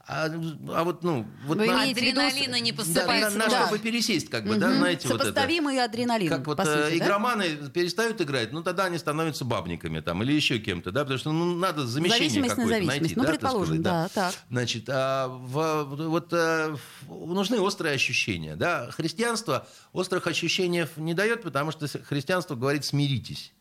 [0.07, 0.27] а,
[0.75, 3.33] а вот, ну, вот Вы на- в виду Адреналина не да, поступает.
[3.35, 3.63] на, на Да.
[3.67, 4.77] чтобы пересесть, как бы, да, Мгм.
[4.79, 5.25] знаете, вот это.
[5.27, 7.05] Сопоставимый адреналин, Как вот э, сути, да?
[7.07, 11.33] игроманы перестают играть, ну тогда они становятся бабниками там или еще кем-то, да, потому что
[11.33, 13.15] ну, надо замещение на какое-то найти.
[13.17, 14.35] Ну, да, предположим, сказать, да, так.
[14.51, 18.91] Значит, а в- вот в- нужны острые ощущения, да.
[18.91, 23.53] Христианство острых ощущений не дает, потому что христианство говорит «смиритесь».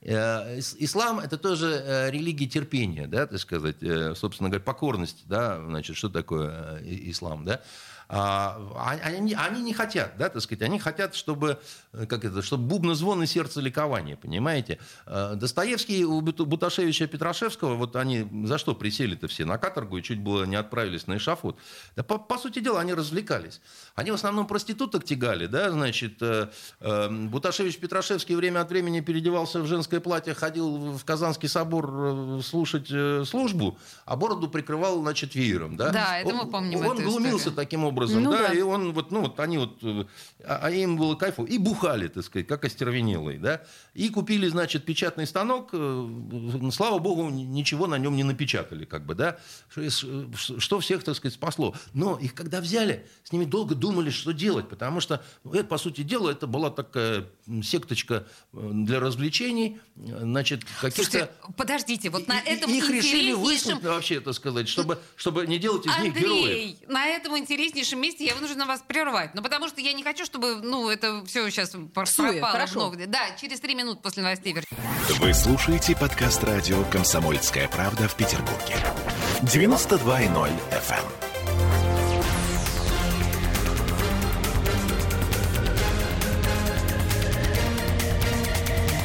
[0.00, 5.24] Э, ис- Ислам это тоже э, религия терпения, да, так сказать, э, собственно говоря, покорность,
[5.26, 7.60] да, значит, что такое ислам, да.
[8.10, 11.58] А, а- они, они не хотят, да, так сказать, они хотят, чтобы,
[11.92, 14.78] э, как это, чтобы бубны звон и сердце ликования, понимаете.
[15.04, 20.02] Э, Достоевский у Бут- Буташевича Петрашевского, вот они за что присели-то все на каторгу и
[20.02, 21.58] чуть было не отправились на эшафот.
[21.96, 23.60] Да, по, по сути дела, они развлекались.
[23.94, 26.48] Они в основном проституток тягали, да, значит, э,
[26.80, 32.40] э, Буташевич Петрашевский время от времени переодевался в женское платье, ходил в Казанский собор э,
[32.42, 32.88] слушать
[33.28, 35.90] службу, а бороду прикрывал, значит, веером, да.
[35.90, 37.56] Да, это мы Он- помним Он эту глумился историю.
[37.56, 38.54] таким образом, Ну да, да.
[38.54, 40.04] и он вот, ну вот они вот, э,
[40.44, 43.62] а а им было кайфово, и бухали, так сказать, как остервенелые, да,
[43.94, 49.14] и купили, значит, печатный станок, э, слава богу, ничего на нем не напечатали, как бы,
[49.14, 50.04] да, что, из-
[50.60, 51.74] что всех, так сказать, спасло.
[51.94, 55.78] Но их когда взяли, с ними долго думали, что делать, потому что, ну, это, по
[55.78, 57.24] сути дела, это была такая
[57.62, 61.30] секточка э, для развлечений, э, значит, каких-то...
[61.56, 65.98] Подождите, вот на этом их решили выслать вообще, так сказать, чтобы, чтобы не делать из
[65.98, 66.44] них героев.
[66.44, 69.34] Андрей, на этом интереснейшем месте я вынуждена вас прервать.
[69.34, 72.52] Ну, потому что я не хочу, чтобы, ну, это все сейчас Псуя, пропало.
[72.52, 72.74] хорошо.
[72.74, 73.06] много.
[73.06, 74.54] Да, через три минуты после новостей.
[75.18, 78.76] Вы слушаете подкаст радио «Комсомольская правда» в Петербурге.
[79.42, 81.28] 92.0 FM.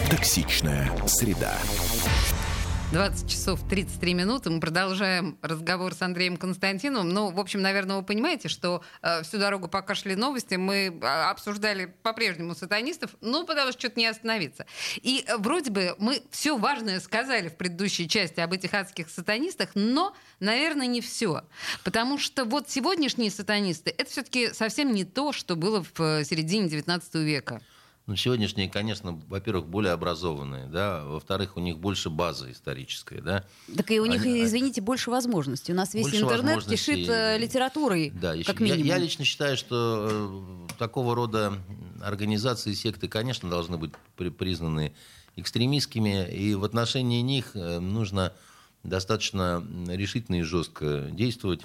[0.10, 1.58] Токсичная среда.
[2.94, 4.52] 20 часов 33 минуты.
[4.52, 7.10] Мы продолжаем разговор с Андреем Константиновым.
[7.10, 11.04] Ну, в общем, наверное, вы понимаете, что э, всю дорогу, пока шли новости, мы э,
[11.04, 14.68] обсуждали по-прежнему сатанистов, ну, потому что что-то не остановиться.
[15.02, 19.70] И э, вроде бы мы все важное сказали в предыдущей части об этих адских сатанистах,
[19.74, 21.46] но, наверное, не все.
[21.84, 26.70] Потому что вот сегодняшние сатанисты— это все-таки совсем не то, что было в э, середине
[26.70, 27.60] 19 века.
[28.06, 33.46] Ну, сегодняшние, конечно, во-первых, более образованные, да, во-вторых, у них больше базы исторической, да.
[33.78, 35.72] Так и у них, Они- извините, больше возможностей.
[35.72, 38.86] У нас весь интернет кишит э, литературой, Да, еще- как я, минимум.
[38.88, 40.10] я лично считаю, что
[40.70, 41.54] э, такого рода
[42.02, 44.94] организации, секты, конечно, должны быть при- признаны
[45.38, 48.34] экстремистскими, и в отношении них э, нужно
[48.84, 51.62] достаточно решительно и жестко действовать.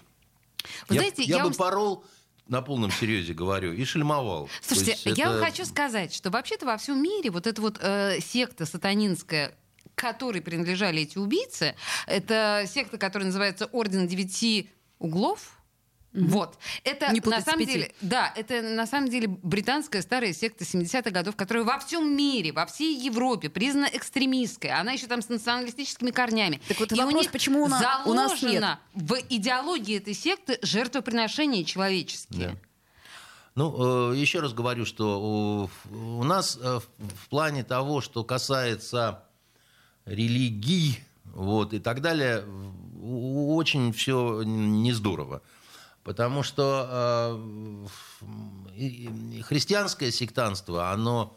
[0.89, 2.05] Вы я знаете, я я бы вам- порол,
[2.49, 4.49] на полном серьезе говорю, и шельмовал.
[4.63, 7.79] Слушайте, есть я вам это- хочу сказать, что вообще-то во всем мире вот эта вот
[7.81, 9.53] э, секта сатанинская,
[9.95, 11.75] которой принадлежали эти убийцы,
[12.07, 15.58] это секта, которая называется Орден Девяти Углов.
[16.15, 16.59] Вот.
[16.85, 17.73] Это Не на самом пяти.
[17.73, 22.53] деле, да, это на самом деле британская старая секта 70-х годов, которая во всем мире,
[22.53, 24.71] во всей Европе признана экстремистской.
[24.71, 26.61] Она еще там с националистическими корнями.
[26.67, 28.41] Так вот И у вопрос, них почему у на- у нас нет?
[28.41, 32.49] заложено в идеологии этой секты жертвоприношения человеческие.
[32.49, 32.57] Да.
[33.55, 36.85] Ну, э, еще раз говорю, что у, у нас э, в,
[37.25, 39.25] в плане того, что касается
[40.07, 41.01] религий
[41.35, 42.45] вот, и так далее,
[43.01, 45.43] у- очень все не здорово.
[46.09, 47.87] Потому что э,
[48.79, 51.37] и- и христианское сектанство, оно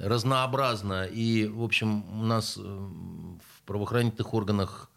[0.00, 1.04] разнообразно.
[1.06, 4.88] И, в общем, у нас э, в правоохранительных органах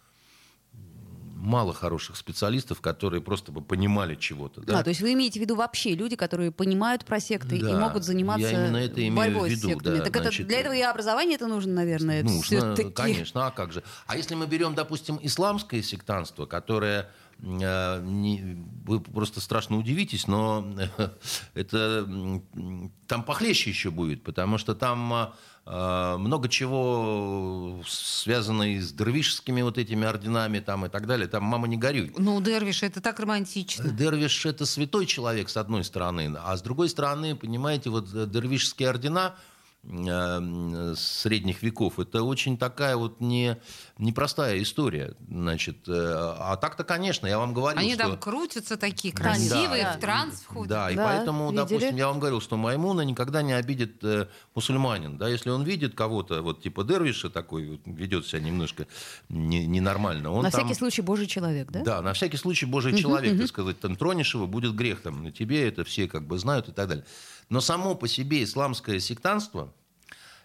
[1.33, 4.61] мало хороших специалистов, которые просто бы понимали чего-то.
[4.61, 4.77] Да?
[4.77, 7.79] А, то есть вы имеете в виду вообще люди, которые понимают про секты и Да,
[7.79, 9.97] могут заниматься я именно это имею борьбой в виду, с сектами.
[9.97, 12.21] да, так это, значит, для этого и образование это нужно, наверное.
[12.21, 12.91] Нужно, всё-таки.
[12.91, 13.81] конечно, а как же.
[14.05, 17.07] А если мы берем, допустим, исламское сектанство, которое э,
[17.41, 20.65] не- вы просто страшно удивитесь, но
[21.53, 25.31] это м, там похлеще еще будет, потому что там
[25.65, 31.27] э, много чего связано и с дервишскими вот этими орденами там и так далее.
[31.27, 32.13] Там мама не горюй.
[32.17, 33.89] Ну, Дервиш, это так романтично.
[33.89, 38.89] Дервиш это святой человек, с одной стороны, а с другой стороны, понимаете, вот э, дервишские
[38.89, 39.35] ордена
[39.83, 43.57] э, средних веков, это очень такая вот не,
[44.01, 45.13] непростая история.
[45.29, 48.03] Значит, э, а так-то, конечно, я вам говорил, Они что...
[48.03, 49.93] там крутятся такие красивые, да.
[49.93, 50.69] в транс входят.
[50.69, 51.57] Да, и Да, поэтому, видели?
[51.63, 55.17] допустим, я вам говорил, что Маймуна никогда не обидит э, мусульманин.
[55.17, 58.87] Да, если он видит кого-то, вот типа Дервиша такой, вот, ведет себя немножко
[59.29, 60.61] не- ненормально, он На там...
[60.61, 61.81] всякий случай Божий человек, да?
[61.83, 65.31] Да, на всякий случай Божий человек, так сказать, там тронешь его, будет грех там на
[65.31, 67.05] тебе, это все как бы знают и так далее.
[67.49, 69.71] Но само по себе исламское сектантство,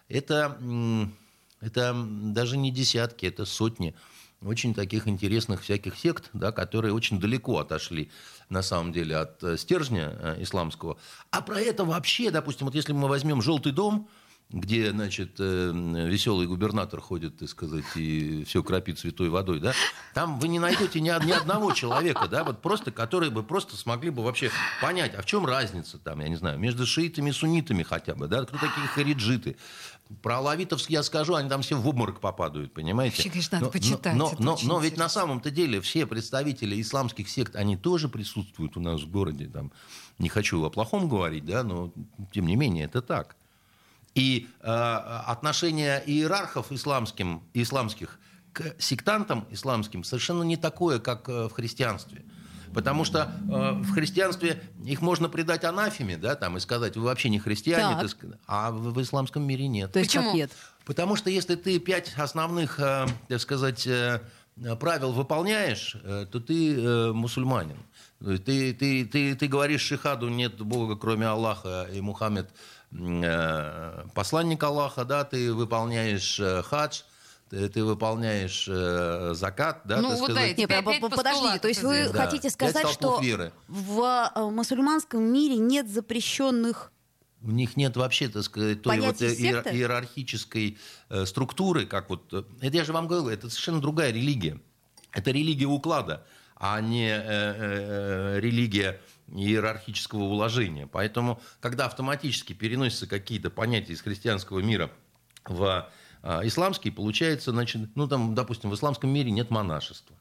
[0.09, 1.13] это, м,
[1.61, 3.95] это даже не десятки, это сотни
[4.41, 8.11] очень таких интересных всяких сект, да, которые очень далеко отошли
[8.49, 10.97] на самом деле от э, стержня э, исламского.
[11.31, 14.07] А про это вообще, допустим, вот если мы возьмем «Желтый дом»,
[14.49, 19.73] где, значит, веселый губернатор ходит, так сказать, и все кропит святой водой, да,
[20.13, 24.09] там вы не найдете ни, ни одного человека, да, вот просто, которые бы просто смогли
[24.09, 24.49] бы вообще
[24.81, 28.27] понять, а в чем разница там, я не знаю, между шиитами и суннитами хотя бы,
[28.27, 29.57] да, кто такие хариджиты.
[30.21, 33.17] Про алавитов я скажу, они там все в обморок попадают, понимаете?
[33.17, 36.79] Вообще, конечно, надо Но- почитать, Но, но, очень но ведь на самом-то деле все представители
[36.81, 39.47] исламских сект, они тоже присутствуют у нас в городе.
[39.47, 39.71] Там,
[40.17, 41.91] не хочу о плохом говорить, да, но
[42.31, 43.35] тем не менее это так.
[44.15, 48.19] И э, отношение иерархов исламским, исламских
[48.53, 52.25] к сектантам исламским совершенно не такое, как э, в христианстве.
[52.73, 57.29] Потому что э, в христианстве их можно предать анафеме, да, там, и сказать, вы вообще
[57.29, 58.01] не христиане, Так.
[58.01, 59.91] так сказать, а в, в исламском мире нет.
[59.91, 60.33] То есть Почему?
[60.33, 60.51] нет?
[60.85, 64.21] Потому что если ты пять основных, э, так сказать, э,
[64.79, 67.77] правил выполняешь, э, то ты э, мусульманин.
[68.19, 72.49] Ты, ты, ты, ты говоришь шихаду, нет Бога, кроме Аллаха, и Мухаммед
[72.91, 77.01] э, посланник Аллаха, да, ты выполняешь э, хадж,
[77.49, 80.51] ты, ты выполняешь э, закат, да, Ну, вот да, сказать.
[80.51, 82.09] эти Нет, пять- по- пять по- подождите, постулатов то есть вы.
[82.13, 82.25] Да.
[82.25, 83.51] хотите сказать, что веры.
[83.67, 86.91] в э, мусульманском мире нет запрещенных
[87.41, 90.77] У них нет вообще, так сказать, той вот э, иер- иерархической
[91.09, 92.33] э, структуры, как вот...
[92.33, 94.59] э, Это я же вам говорил, это совершенно другая религия.
[95.13, 98.99] Это религия уклада, а не э, э, религия
[99.33, 100.87] иерархического уложения.
[100.87, 104.89] Поэтому, когда автоматически переносятся какие-то понятия из христианского мира
[105.45, 105.91] в э,
[106.23, 110.15] исламский, получается, значит, ну там, допустим, в исламском мире нет монашества.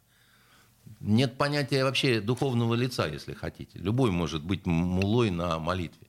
[1.01, 3.79] Нет понятия вообще духовного лица, если хотите.
[3.79, 6.07] Любой может быть мулой на молитве.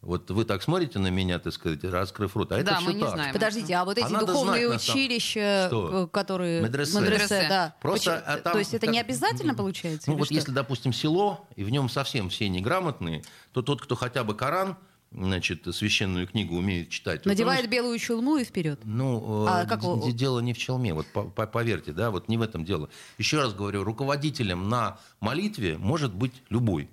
[0.00, 2.94] Вот вы так смотрите на меня, так сказать, раскрыв рот, а это Да, все мы
[2.94, 3.10] не так.
[3.12, 3.32] знаем.
[3.32, 6.08] Подождите, а вот эти А духовные знать, училища, Что?
[6.08, 6.60] к- которые...
[6.60, 6.98] Медресе.
[7.00, 7.46] Медресе.
[7.48, 7.76] да.
[7.80, 10.10] Просто, Почему- а там То есть это как- не обязательно получается?
[10.10, 10.34] Ну вот что?
[10.34, 14.76] если, допустим, село, и в нем совсем все неграмотные, то тот, кто хотя бы Коран,
[15.14, 18.80] значит, священную книгу умеет читать, Надевает он- белую чулму и вперед.
[18.84, 19.80] Ну, А э, как
[20.14, 22.88] дело не в челме, вот по- по- поверьте, да, вот не в этом дело.
[23.18, 26.88] Еще раз говорю, руководителем на молитве может быть любой.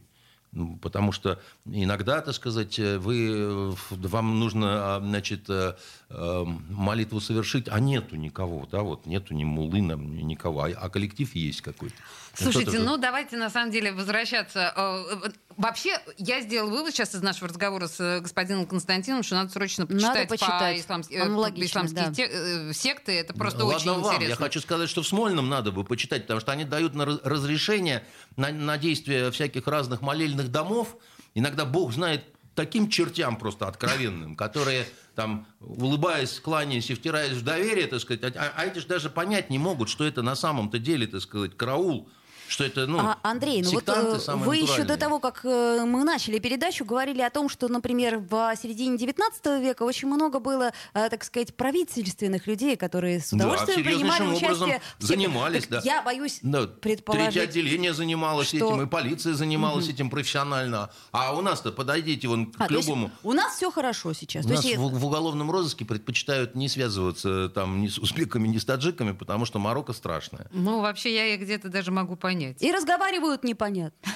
[0.51, 5.75] Ну, Потому что иногда, так сказать, э, вы, э, вам нужно, а, значит, э,
[6.09, 11.33] молитву совершить, а нету никого, да, вот нету ни мулына, ни никого, а, а коллектив
[11.35, 11.95] есть какой-то.
[12.39, 14.73] Ну, Слушайте, ну давайте на самом деле возвращаться.
[14.75, 19.51] Э, Вообще, я сделала вывод сейчас из нашего разговора с э, господином Константином, что надо
[19.51, 20.85] срочно Надо почитать, почитать.
[20.87, 22.13] по исламс- э, исламские да.
[22.13, 23.11] те- секты.
[23.11, 24.29] Это просто Ладно очень вам, интересно.
[24.29, 27.19] я хочу сказать, что в Смольном надо бы почитать, потому что они дают на раз-
[27.23, 28.03] разрешение
[28.37, 30.95] на, на действие всяких разных молельных домов.
[31.35, 32.23] Иногда Бог знает
[32.55, 34.85] таким чертям просто откровенным, которые
[35.19, 39.49] там, улыбаясь, кланяясь и втираясь в доверие, так сказать, а, а эти же даже понять
[39.49, 42.09] не могут, что это на самом-то деле, так сказать, караул,
[42.49, 45.83] что это, ну, А, Андрей, ну вот э, самые вы еще до того, как э,
[45.85, 50.71] мы начали передачу, говорили о том, что, например, в середине 19 века очень много было,
[50.93, 54.33] э, так сказать, правительственных людей, которые с Да, удовольствием принимали серьезнейшим
[54.63, 54.81] участие.
[54.97, 55.81] в занимались, Так да.
[55.83, 57.33] Я боюсь Да, предположить.
[57.33, 60.89] Третье отделение занималось что- этим, и полиция занималась этим профессионально.
[61.11, 63.11] А у нас-то подойдите вон А, к есть любому.
[63.23, 64.45] у нас все хорошо сейчас.
[64.45, 68.47] У То нас есть, в, в уголовном розыске предпочитают не связываться там ни с узбеками,
[68.47, 70.47] ни с таджиками, потому что Марокко страшное.
[70.51, 72.38] Ну, вообще, я где-то даже могу понять.
[72.59, 74.11] И разговаривают непонятно.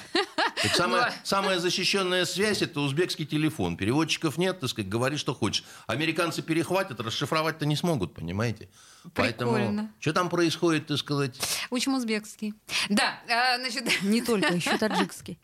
[0.61, 3.75] Так самая, Ну, самая защищенная связь это узбекский телефон.
[3.75, 5.63] Переводчиков нет, так сказать, говори, что хочешь.
[5.87, 8.69] Американцы перехватят, расшифровать-то не смогут, понимаете?
[9.15, 9.91] Поэтому Прикольно.
[9.99, 11.37] что там происходит, так сказать?
[11.69, 12.53] Учим узбекский.
[12.89, 15.37] Да, а, значит, Не только, еще таджикский.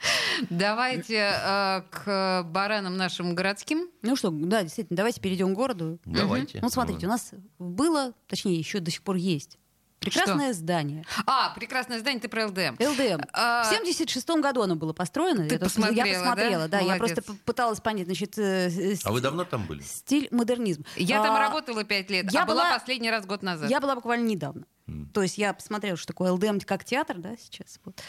[0.50, 3.90] давайте а, к баранам нашим городским.
[4.02, 6.00] Ну что, да, действительно, давайте перейдем к городу.
[6.06, 6.60] Давайте.
[6.62, 9.58] Ну, смотрите, у нас было, точнее, еще до сих пор есть
[10.00, 11.04] прекрасное здание.
[11.26, 12.76] А, прекрасное здание, ты про ЛДМ.
[12.80, 13.22] ЛДМ.
[13.34, 15.48] А, В 76 году оно было построено.
[15.48, 16.80] Ты я, посмотрела, я посмотрела, да?
[16.80, 16.86] да.
[16.86, 19.82] Я просто пыталась понять, значит, э, э, А вы давно там были?
[19.82, 20.86] стиль модернизм.
[20.96, 23.70] Я там А, работала пять лет, я а была была- последний раз год назад.
[23.70, 24.66] Я была буквально недавно.
[25.14, 27.80] То есть я посмотрела, что такое ЛДМ как театр, да, сейчас.
[27.86, 28.02] Вот.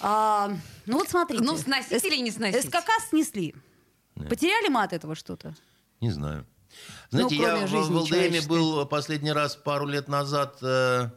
[0.00, 0.50] А,
[0.86, 1.42] ну вот смотрите.
[1.42, 2.64] Ну, сносить или не сносить?
[2.64, 3.54] СКК снесли.
[4.14, 5.54] Потеряли мы от этого что-то?
[6.00, 6.46] Не знаю.
[7.10, 8.48] Знаете, Ну, я кроме в, жизни в ЛДМе человеческой.
[8.48, 10.56] был последний раз пару лет назад.
[10.62, 11.10] э,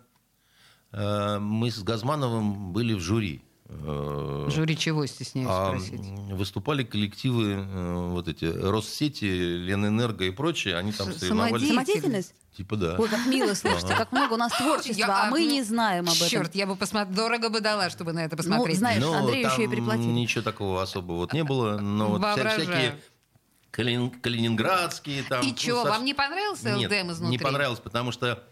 [0.91, 3.41] э, мы с Газмановым были в жюри.
[3.71, 6.01] Э, Жюри чего, стесняюсь а, спросить?
[6.31, 11.67] выступали коллективы, э, вот эти, Россети, Ленэнерго и прочие, они там соревновались.
[11.67, 12.33] самодеятельность.
[12.57, 12.95] Типа да.
[12.97, 16.05] Ой, как мило, слушайте, как много у нас творчества, Я- а мы ну, не знаем
[16.09, 16.27] об этом.
[16.27, 18.79] Черт, я бы посмотрела, дорого бы дала, чтобы на это Ну, посмотреть.
[18.79, 20.07] знаешь, Ну, Андрею еще и приплатили.
[20.07, 22.99] Ничего такого особого вот не было, но вот вся- всякие
[23.71, 25.41] калин- калининградские там.
[25.43, 27.29] И ну, чего, со- вам не понравился Нет, ЛДМ изнутри?
[27.29, 28.43] не понравилось, потому что,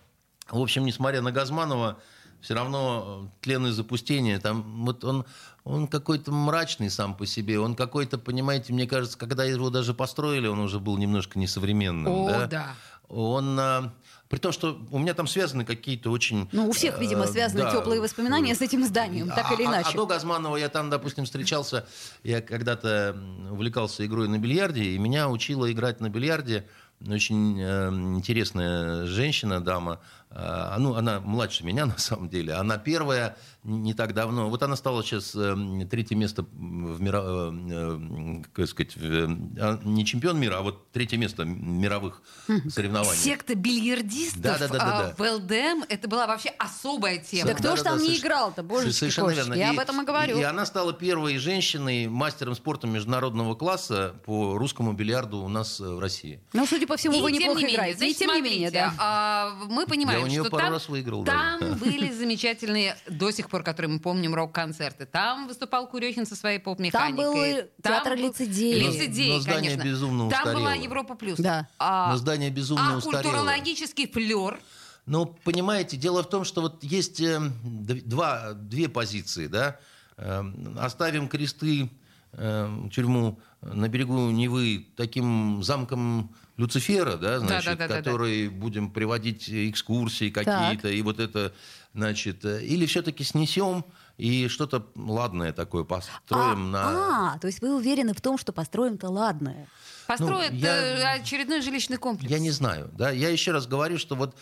[0.50, 2.00] в общем, несмотря на Газманова,
[2.42, 5.26] все равно э, тлен и запустение, там вот он,
[5.64, 10.48] он какой-то мрачный сам по себе, он какой-то, понимаете, мне кажется, когда его даже построили,
[10.48, 12.12] он уже был немножко несовременным.
[12.14, 12.48] О, да?
[12.48, 12.76] да.
[13.10, 13.94] Он, а,
[14.30, 16.50] при том, что у меня там связаны какие-то очень...
[16.52, 19.64] Ну, у всех, видимо, э, связаны да, теплые воспоминания с этим зданием, так а- или
[19.64, 19.90] а- иначе.
[19.94, 21.86] А, до Газманова я там, допустим, встречался,
[22.24, 23.18] я когда-то
[23.52, 26.68] увлекался игрой на бильярде, и меня учила играть на бильярде
[27.06, 30.00] очень э, интересная женщина, дама.
[30.30, 32.54] А, ну, она младше меня, на самом деле.
[32.54, 34.50] Она первая не так давно.
[34.50, 35.56] Вот она стала сейчас э,
[35.90, 39.28] третье место в мира, э, э, как сказать, в, э,
[39.60, 42.22] а, не чемпион мира, а вот третье место мировых
[42.70, 43.16] соревнований.
[43.20, 45.10] Секта бильярдистов Да-да-да-да-да.
[45.10, 47.48] а, в ЛДМ это была вообще особая тема.
[47.48, 49.60] Да кто ж там не соверш- играл-то, божечки, Совершенно кошечки, верно.
[49.60, 50.38] я об этом и говорю.
[50.40, 56.00] И она стала первой женщиной, мастером спорта международного класса по русскому бильярду у нас в
[56.00, 56.42] России.
[56.54, 57.98] Ну, судя по всему, И вы тем неплохо не менее, играете.
[58.00, 58.94] значит, и тем не менее, да.
[58.98, 61.76] а, мы понимаем, Я у нее что пару там, раз выиграл там даже.
[61.76, 65.06] были замечательные, до сих пор, которые мы помним, рок-концерты.
[65.06, 67.24] Там выступал Курехин со своей поп-механикой.
[67.24, 68.94] Там был театр лицедеев.
[68.94, 69.90] Лицедеи, Но здание конечно.
[69.90, 70.84] безумно Там была устарело.
[70.84, 71.40] Европа плюс.
[71.40, 71.68] Да.
[71.80, 73.22] А, Но здание безумно а устарело.
[73.22, 74.60] культурологический флер.
[75.06, 79.80] Ну, понимаете, дело в том, что вот есть э, два, две позиции, да.
[80.18, 80.44] Э,
[80.80, 81.90] Оставим кресты,
[82.34, 87.98] э, тюрьму на берегу Невы таким замком Люцифера, да, значит, Да-да-да-да-да.
[88.02, 91.54] который будем приводить экскурсии какие-то, и вот это,
[91.94, 93.86] значит, э, или все-таки снесем
[94.18, 97.34] и что-то ладное такое построим на...
[97.36, 99.68] А, то есть вы уверены в том, что построим-то ладное.
[100.08, 102.32] Построят Ну, я- э, очередной жилищный комплекс.
[102.32, 102.90] Я не знаю.
[102.94, 103.12] Да?
[103.12, 104.36] Я еще раз говорю, что вот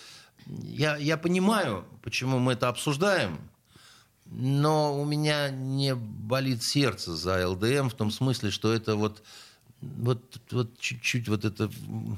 [0.46, 3.40] я, я понимаю, почему мы это обсуждаем,
[4.26, 9.22] но у меня не болит сердце за ЛДМ в том смысле, что это вот
[9.82, 11.70] вот, вот чуть-чуть вот это...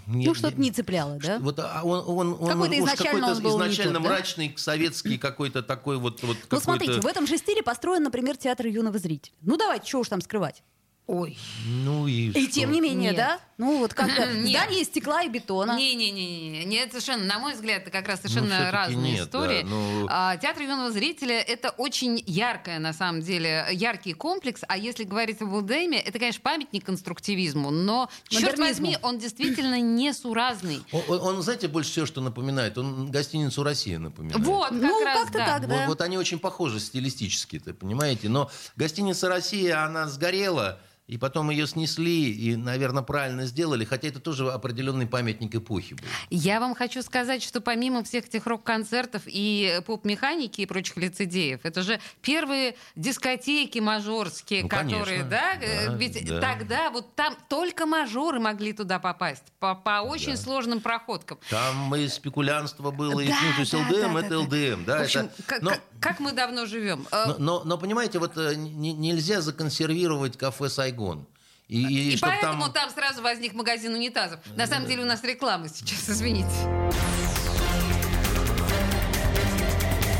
[0.08, 1.39] Ну, что-то не цепляло, да?
[1.39, 4.00] Вот а он, он, он, Какой-то изначально какой-то он был изначально да?
[4.00, 6.24] мрачный, советский какой-то такой вот...
[6.24, 9.34] вот Ну, смотрите, в этом же стиле построен, например, театр юного зрителя.
[9.41, 10.63] Ну, давайте, что уж там скрывать.
[11.08, 11.38] Ой.
[11.65, 12.52] Ну и, И что?
[12.52, 13.15] тем не менее, Нет.
[13.15, 13.39] да?
[13.58, 14.50] Ну, вот как Нет.
[14.50, 15.78] здание из стекла и бетона.
[15.78, 19.62] Не-не-не, нет, совершенно, на мой взгляд, это как раз совершенно всё-таки разные нет, истории.
[19.63, 24.62] да, ну- А, Театр юного зрителя это очень яркое, на самом деле, яркий комплекс.
[24.67, 30.82] А если говорить об Улдеме, это, конечно, памятник конструктивизму, но, черт возьми, он действительно несуразный.
[30.91, 32.78] Он, он- он, знаете, больше всего, что напоминает?
[32.78, 34.46] Он гостиницу «Россия» напоминает.
[34.46, 35.46] Вот, как Ну, раз, как-то да.
[35.46, 35.86] так, Вот, да.
[35.88, 38.28] вот они очень похожи стилистически, ты понимаете?
[38.28, 44.20] Но гостиница «Россия», она сгорела, и потом ее снесли, и, наверное, правильно сделали, хотя это
[44.20, 46.04] тоже определенный памятник эпохи был.
[46.30, 51.82] Я вам хочу сказать, что помимо всех этих рок-концертов и поп-механики и прочих лицедеев, это
[51.82, 56.42] же первые дискотеки мажорские, Ну, которые, конечно, да, да, э, ведь да.
[56.42, 60.38] тогда вот там только мажоры могли туда попасть по, по очень Да.
[60.38, 61.40] сложным проходкам.
[61.50, 64.84] Там и спекулянство было, и, Да, ну, то есть да, ЛДМ да, это да, ЛДМ,
[64.86, 65.63] да, В общем, это...
[65.63, 67.08] но- как- мы давно живем.
[67.12, 71.25] Э, Но, но, но, понимаете, вот э, не- нельзя законсервировать кафе «Сайгон».
[71.67, 72.73] И, и, И поэтому там...
[72.73, 72.89] там...
[72.91, 74.39] сразу возник магазин унитазов.
[74.56, 76.50] На самом деле у нас реклама сейчас, извините.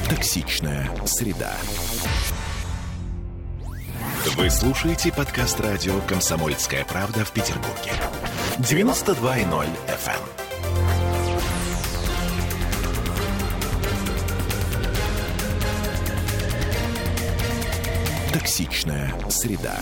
[0.09, 1.55] Токсичная среда.
[4.36, 7.93] Вы слушаете подкаст радио «Комсомольская правда» в Петербурге.
[8.59, 10.47] 92.0 FM.
[18.48, 19.76] Токсичная среда.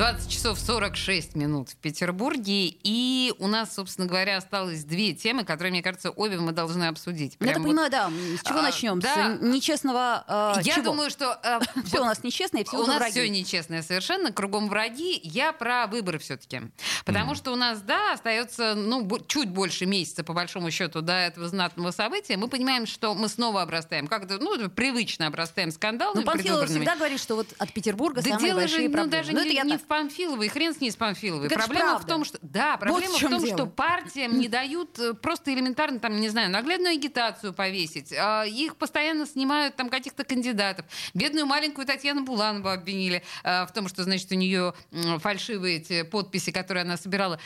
[0.00, 2.68] 20 часов 46 минут в Петербурге.
[2.82, 7.36] И у нас, собственно говоря, осталось две темы, которые, мне кажется, обе мы должны обсудить.
[7.38, 8.10] Ну, Я Прям так вот- понимаю, да.
[8.38, 8.98] С чего А, начнем?
[9.00, 9.36] да.
[9.36, 10.24] С нечестного
[10.56, 10.84] э, Я чего?
[10.86, 13.10] думаю, что э, Все у нас нечестно, и все у нас враги.
[13.12, 15.20] все нечестное совершенно, кругом враги.
[15.22, 16.62] Я про выборы все-таки.
[17.04, 21.46] Потому что у нас, да, остается ну, чуть больше месяца, по большому счету, до этого
[21.46, 22.38] знатного события.
[22.38, 27.20] Мы понимаем, что мы снова обрастаем, как-то, ну, привычно обрастаем скандалами Ну, Панфилов всегда говорит,
[27.20, 29.10] что вот от Петербурга Да самые большие же, ну, проблемы.
[29.10, 29.82] даже Ну, не, это я не так.
[29.82, 31.48] в Памфиловой, хрен с ней с Памфиловой.
[31.48, 32.38] Так проблема в том, что...
[32.42, 33.56] Да, Вот проблема в в, чем том, дело.
[33.56, 38.12] что партиям не дают э, просто элементарно, там, не знаю, наглядную агитацию повесить.
[38.16, 40.86] А, Их постоянно снимают там каких-то кандидатов.
[41.12, 44.74] Бедную маленькую Татьяну Буланову обвинили а, в том, что, значит, у нее
[45.18, 47.40] фальшивые эти подписи, которые она собирала.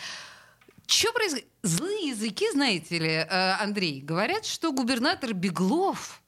[0.87, 1.47] Что происходит?
[1.63, 6.21] Злые языки, знаете ли, э, Андрей, говорят, что губернатор Беглов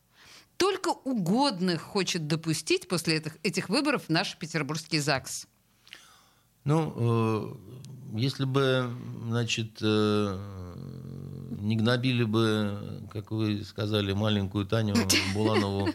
[0.57, 5.47] только угодных хочет допустить после этих, этих выборов в наш петербургский ЗАГС.
[6.67, 6.93] Ну,
[8.15, 8.91] э, если бы,
[9.29, 10.39] значит, э,
[11.61, 14.95] не гнобили бы, как вы сказали, маленькую Таню
[15.35, 15.89] Буланову,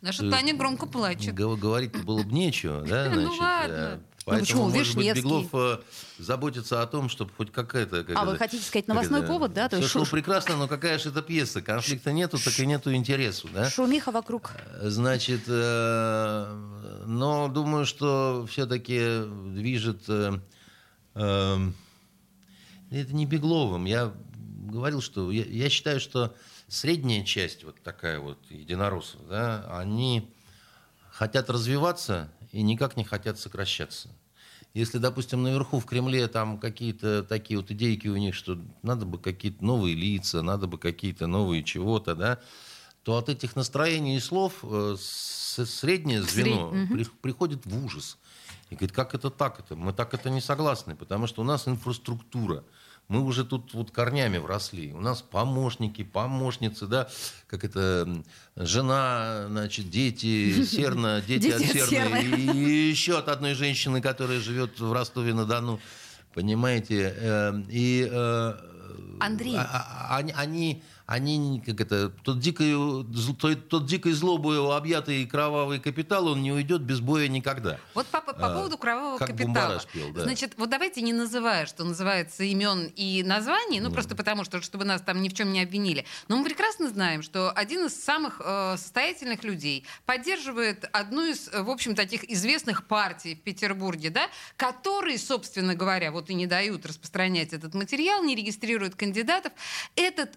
[0.00, 1.34] Наша Э, Таня громко плачет.
[1.34, 3.40] Гов- Говорить было бы нечего, да, Ну значит.
[3.40, 4.00] ладно.
[4.26, 4.78] Э, Ну Поэтому, почему?
[4.78, 5.14] может быть.
[5.14, 5.78] Беглов э,
[6.18, 8.04] заботится о том, чтобы хоть какая-то...
[8.04, 9.68] как А вы это- хотите сказать новостной это, повод, да?
[9.68, 11.60] То Все есть шло шу- прекрасно, но какая же это пьеса?
[11.62, 13.68] Конфликта нету, так и нету интересу, да?
[13.70, 14.52] Шумиха вокруг.
[14.80, 20.04] Значит, э, но думаю, что все-таки движет...
[20.08, 20.38] э,
[21.14, 21.58] э,
[22.90, 23.84] это не Бегловым.
[23.84, 24.12] Я
[24.66, 26.34] говорил, что я, я считаю, что
[26.68, 30.30] средняя часть, вот такая вот единороссов, да, они
[31.10, 34.08] хотят развиваться и никак не хотят сокращаться.
[34.74, 39.18] Если, допустим, наверху в Кремле там какие-то такие вот идейки у них, что надо бы
[39.18, 42.40] какие-то новые лица, надо бы какие-то новые чего-то, да,
[43.02, 48.18] то от этих настроений и слов э, среднее звено при- приходит в ужас.
[48.70, 49.76] И говорит, как это так это?
[49.76, 52.64] Мы так это не согласны, потому что у нас инфраструктура.
[53.08, 54.92] Мы уже тут вот корнями вросли.
[54.92, 57.08] У нас помощники, помощницы, да,
[57.46, 58.08] как это,
[58.56, 62.22] жена, значит, дети, серна, дети, от серны.
[62.54, 65.80] И еще от одной женщины, которая живет в Ростове-на-Дону.
[66.32, 67.14] Понимаете?
[67.16, 68.54] Э, И э,
[69.20, 69.54] Андрей.
[69.56, 72.72] а- а- они, они, как это, тот дикой,
[73.38, 77.78] тот, тот дикой злобою объятый кровавый капитал, он не уйдет без боя никогда.
[77.94, 79.82] Вот по, по А, поводу кровавого как капитала.
[79.92, 80.22] Пел, да.
[80.22, 84.84] Значит, вот давайте не называя, что называется, имен и названий, ну, просто потому что, чтобы
[84.84, 86.06] нас там ни в чем не обвинили.
[86.28, 91.68] Но мы прекрасно знаем, что один из самых э, состоятельных людей поддерживает одну из, в
[91.68, 97.52] общем, таких известных партий в Петербурге, да, которые, собственно говоря, вот и не дают распространять
[97.52, 99.52] этот материал, не регистрируют кандидатов.
[99.96, 100.36] Этот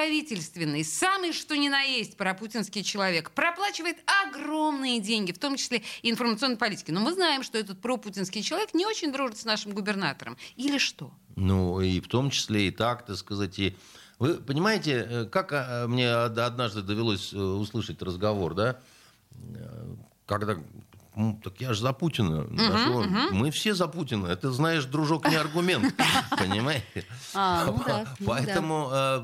[0.00, 6.10] проправительственный, самый что ни на есть пропутинский человек, проплачивает огромные деньги, в том числе и
[6.10, 6.90] информационной политики.
[6.90, 10.36] Но мы знаем, что этот пропутинский человек не очень дружит с нашим губернатором.
[10.56, 11.10] Или что?
[11.36, 13.74] Ну, и в том числе и так, так сказать, и...
[14.18, 18.78] Вы понимаете, э, как э, мне од- однажды довелось э, услышать разговор, да,
[20.26, 20.64] когда «М,
[21.42, 22.46] так я же за Путина.
[22.50, 24.26] Да что, Мы все за Путина.
[24.26, 25.94] Это, знаешь, дружок, не аргумент.
[26.38, 27.04] Понимаете?
[27.34, 28.26] А, ну ну.
[28.26, 29.22] Поэтому э,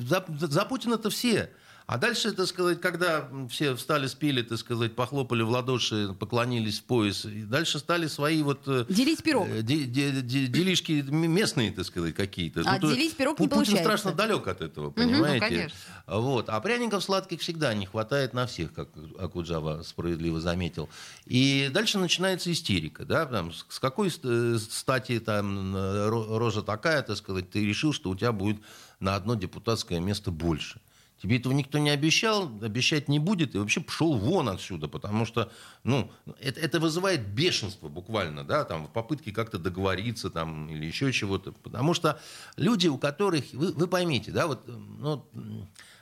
[0.00, 1.50] за, за Путина-то все.
[1.86, 6.84] А дальше, так сказать, когда все встали, спели, так сказать, похлопали в ладоши, поклонились в
[6.84, 8.62] пояс, и дальше стали свои вот...
[8.66, 9.46] э, Делить пирог.
[9.48, 12.62] э, де- де- де- делишки местные, так сказать, какие-то.
[12.64, 13.84] А то- делить пирог не Пу- Путин получается.
[13.84, 15.40] страшно далек от этого, ну, понимаете?
[15.46, 15.76] конечно.
[16.06, 16.48] Вот.
[16.48, 20.88] А пряников сладких всегда не хватает на всех, как Акуджава справедливо заметил.
[21.26, 23.04] И дальше начинается истерика.
[23.04, 23.26] Да?
[23.26, 28.16] Там, с какой э, стати там, ро- рожа такая, так сказать, ты решил, что у
[28.16, 28.56] тебя будет
[29.00, 30.80] на одно депутатское место больше.
[31.24, 35.50] Тебе этого никто не обещал, обещать не будет, и вообще пошел вон отсюда, потому что,
[35.82, 41.10] ну, это, это вызывает бешенство буквально, да, там, в попытке как-то договориться, там, или еще
[41.12, 42.20] чего-то, потому что
[42.58, 45.26] люди, у которых, вы, вы поймите, да, вот, ну,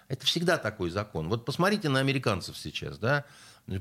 [0.09, 1.29] это всегда такой закон.
[1.29, 3.25] Вот посмотрите на американцев сейчас, да,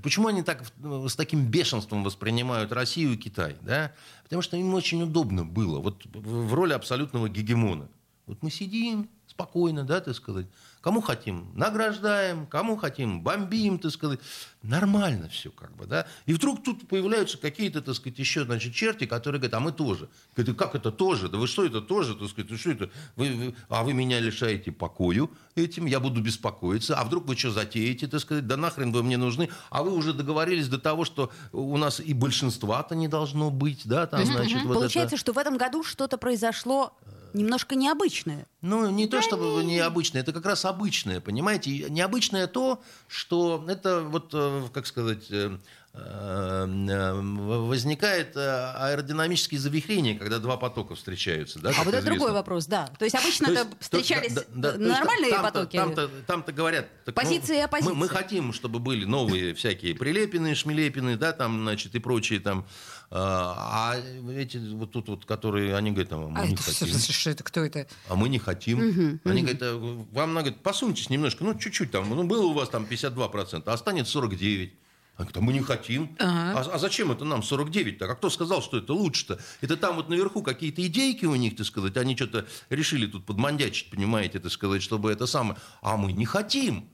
[0.04, 3.56] Почему они так, с таким бешенством воспринимают Россию и Китай?
[3.62, 3.94] Да?
[4.22, 7.90] Потому что им очень удобно было, вот в роли абсолютного гегемона.
[8.32, 10.48] Вот мы сидим спокойно, да, так сказать,
[10.82, 14.20] Кому хотим, награждаем, кому хотим, бомбим, так сказать.
[14.64, 16.08] Нормально все как бы, да.
[16.26, 20.10] И вдруг тут появляются какие-то, так сказать, еще, значит, черти, которые говорят, а мы тоже.
[20.36, 21.30] Говорят, как это тоже?
[21.30, 22.90] Да вы что это тоже, так сказать, что это?
[23.16, 26.98] Вы, вы, а вы меня лишаете покою этим, я буду беспокоиться.
[26.98, 29.50] А вдруг вы что затеете, так сказать, да нахрен вы мне нужны?
[29.70, 34.08] А вы уже договорились до того, что у нас и большинства-то не должно быть, да,
[34.08, 35.22] там, значит, вот Получается, это...
[35.22, 36.98] что в этом году что-то произошло
[37.34, 38.46] немножко необычное.
[38.62, 41.90] Ну, не то чтобы необычное, это как раз обычное, понимаете?
[41.90, 45.58] Необычное то, что это вот, э, как сказать, э,
[45.94, 51.60] э, возникает аэродинамические завихрения, когда два потока встречаются.
[51.60, 52.88] Да, а вот это другой вопрос, да.
[53.00, 55.78] То есть обычно то есть, это встречались то, да, да, нормальные там потоки.
[55.78, 56.88] Там-то, там-то говорят...
[57.06, 57.94] Так, Позиции ну, оппозиции.
[57.94, 62.66] Мы, мы хотим, чтобы были новые всякие Прилепины, Шмелепины, да, там, значит, и прочие там
[63.14, 66.88] а, а эти вот тут вот, которые, они говорят, а мы а не это, хотим.
[66.98, 67.86] Что, это, кто это?
[68.08, 68.80] А мы не хотим.
[68.80, 69.52] Угу, они угу.
[69.52, 73.74] говорят, вам надо, посуньтесь немножко, ну чуть-чуть там, ну было у вас там 52%, а
[73.74, 74.72] останется 49%.
[75.18, 76.16] Они говорят, а мы не хотим.
[76.20, 76.60] Ага.
[76.60, 78.10] А, а зачем это нам 49-то?
[78.10, 79.40] А кто сказал, что это лучше-то?
[79.60, 83.90] Это там вот наверху какие-то идейки у них, так сказать, они что-то решили тут подмандячить,
[83.90, 85.60] понимаете, так сказать, чтобы это самое.
[85.82, 86.90] А мы не хотим.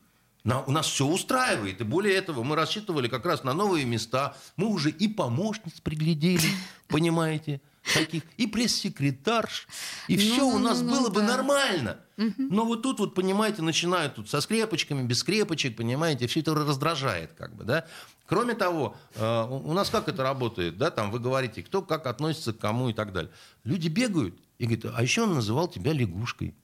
[0.48, 1.82] На, у нас все устраивает.
[1.82, 4.38] И более этого, мы рассчитывали как раз на новые места.
[4.56, 6.48] Мы уже и помощниц приглядели,
[6.88, 7.60] понимаете,
[7.94, 9.68] таких, и пресс-секретарш.
[10.08, 11.98] И ну, все у нас ну, было бы нормально.
[12.16, 17.34] Но вот тут вот, понимаете, начинают тут со скрепочками, без скрепочек, понимаете, все это раздражает
[17.38, 17.86] как бы, да.
[18.26, 22.54] Кроме того, э, у нас как это работает, да, там вы говорите, кто как относится
[22.54, 23.32] к кому и так далее.
[23.66, 26.56] Люди бегают и говорят, а еще он называл тебя лягушкой.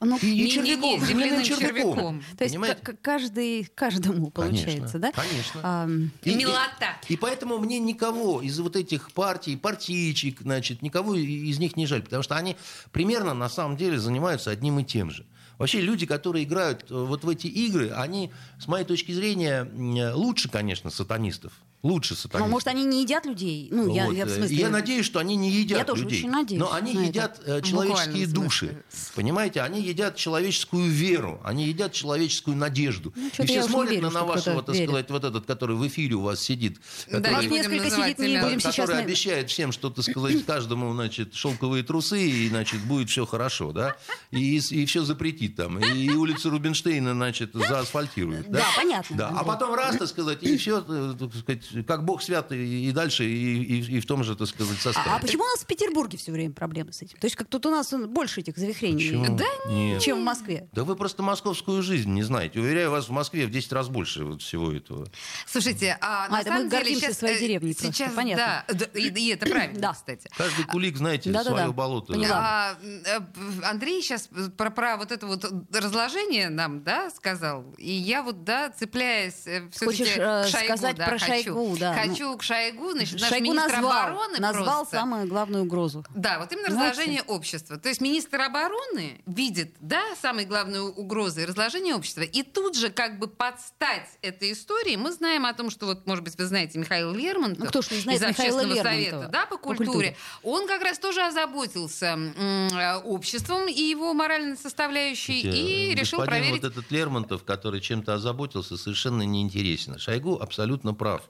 [0.00, 1.94] Ну, и, и червяком, земляным червяком.
[1.94, 2.24] червяком.
[2.36, 2.56] То есть
[3.02, 5.12] каждый, каждому получается, конечно, да?
[5.12, 5.60] Конечно.
[5.62, 5.88] А,
[6.24, 6.96] и, Милота.
[7.08, 11.86] И, и поэтому мне никого из вот этих партий, партийчик, значит, никого из них не
[11.86, 12.56] жаль, потому что они
[12.92, 15.26] примерно на самом деле занимаются одним и тем же.
[15.58, 19.68] Вообще люди, которые играют э, вот в эти игры, они, с моей точки зрения,
[20.14, 21.52] лучше, конечно, сатанистов.
[21.82, 22.40] Лучше сатанистов.
[22.40, 23.68] Ну, может, они не едят людей?
[23.70, 24.56] Ну, я, я, в смысле...
[24.56, 26.18] я надеюсь, что они не едят я тоже людей.
[26.18, 27.62] Очень надеюсь но они едят это.
[27.62, 28.82] человеческие души.
[29.14, 33.12] Понимаете, они едят человеческую веру, они едят человеческую надежду.
[33.14, 34.88] Ну, И все смотрят верю, на вашего, так верит.
[34.88, 36.80] сказать, вот этот, который в эфире у вас сидит.
[37.06, 38.74] Который, да, несколько сидит, не будем сейчас...
[38.74, 43.70] Который обещает всем, что, так сказать, каждому, значит, шелковые трусы, и, значит, будет все хорошо,
[43.70, 43.96] да?
[44.32, 45.78] И, и все запретит там.
[45.78, 48.50] И улицу Рубинштейна, значит, заасфальтируют.
[48.50, 49.16] Да, да понятно.
[49.16, 49.28] Да.
[49.28, 52.92] А потом раз, так сказать, и все, э, так сказать, как Бог свят и, и
[52.92, 55.10] дальше, и, и, и в том же, так сказать, составе.
[55.10, 57.18] А, а почему у нас в Петербурге все время проблемы с этим?
[57.18, 59.36] То есть как тут у нас больше этих завихрений, почему?
[59.36, 59.44] да?
[59.68, 60.00] Нет.
[60.02, 60.68] чем в Москве?
[60.72, 62.60] Да вы просто московскую жизнь не знаете.
[62.60, 65.06] Уверяю вас, в Москве в 10 раз больше вот всего этого.
[65.46, 67.18] Слушайте, а, а на это самом мы деле сейчас...
[67.18, 68.64] своей э, деревней сейчас, просто, понятно.
[68.68, 69.92] Да, и, и это правильно, да.
[69.92, 70.28] кстати.
[70.36, 71.72] Каждый кулик, знаете, да, свое да, да.
[71.72, 72.14] болото.
[72.30, 73.18] А, э,
[73.64, 77.64] Андрей сейчас про, про вот это вот разложение нам, да, сказал.
[77.78, 81.57] И я вот, да, цепляясь э, все-таки Хочешь, к Шойгу, сказать да, про хочу, Шойгу,
[81.78, 81.94] да.
[81.94, 86.04] Хочу ну, к Шойгу, значит, наш Шойгу министр назвал, обороны назвал просто, самую главную угрозу.
[86.14, 86.90] Да, вот именно Знаете?
[86.90, 87.78] разложение общества.
[87.78, 92.22] То есть министр обороны видит, да, самой главной угрозой разложение общества.
[92.22, 96.24] И тут же как бы подстать этой истории мы знаем о том, что вот, может
[96.24, 99.20] быть, вы знаете Михаил Лермонтов ну, кто ж не знает из Михаила Общественного Лермонтова.
[99.20, 99.86] совета да, по культуре.
[99.86, 100.16] по культуре.
[100.42, 102.68] Он как раз тоже озаботился м-
[103.04, 106.62] обществом и его моральной составляющей Слушайте, и решил проверить...
[106.62, 109.98] вот этот Лермонтов, который чем-то озаботился, совершенно неинтересен.
[109.98, 111.22] Шойгу абсолютно прав.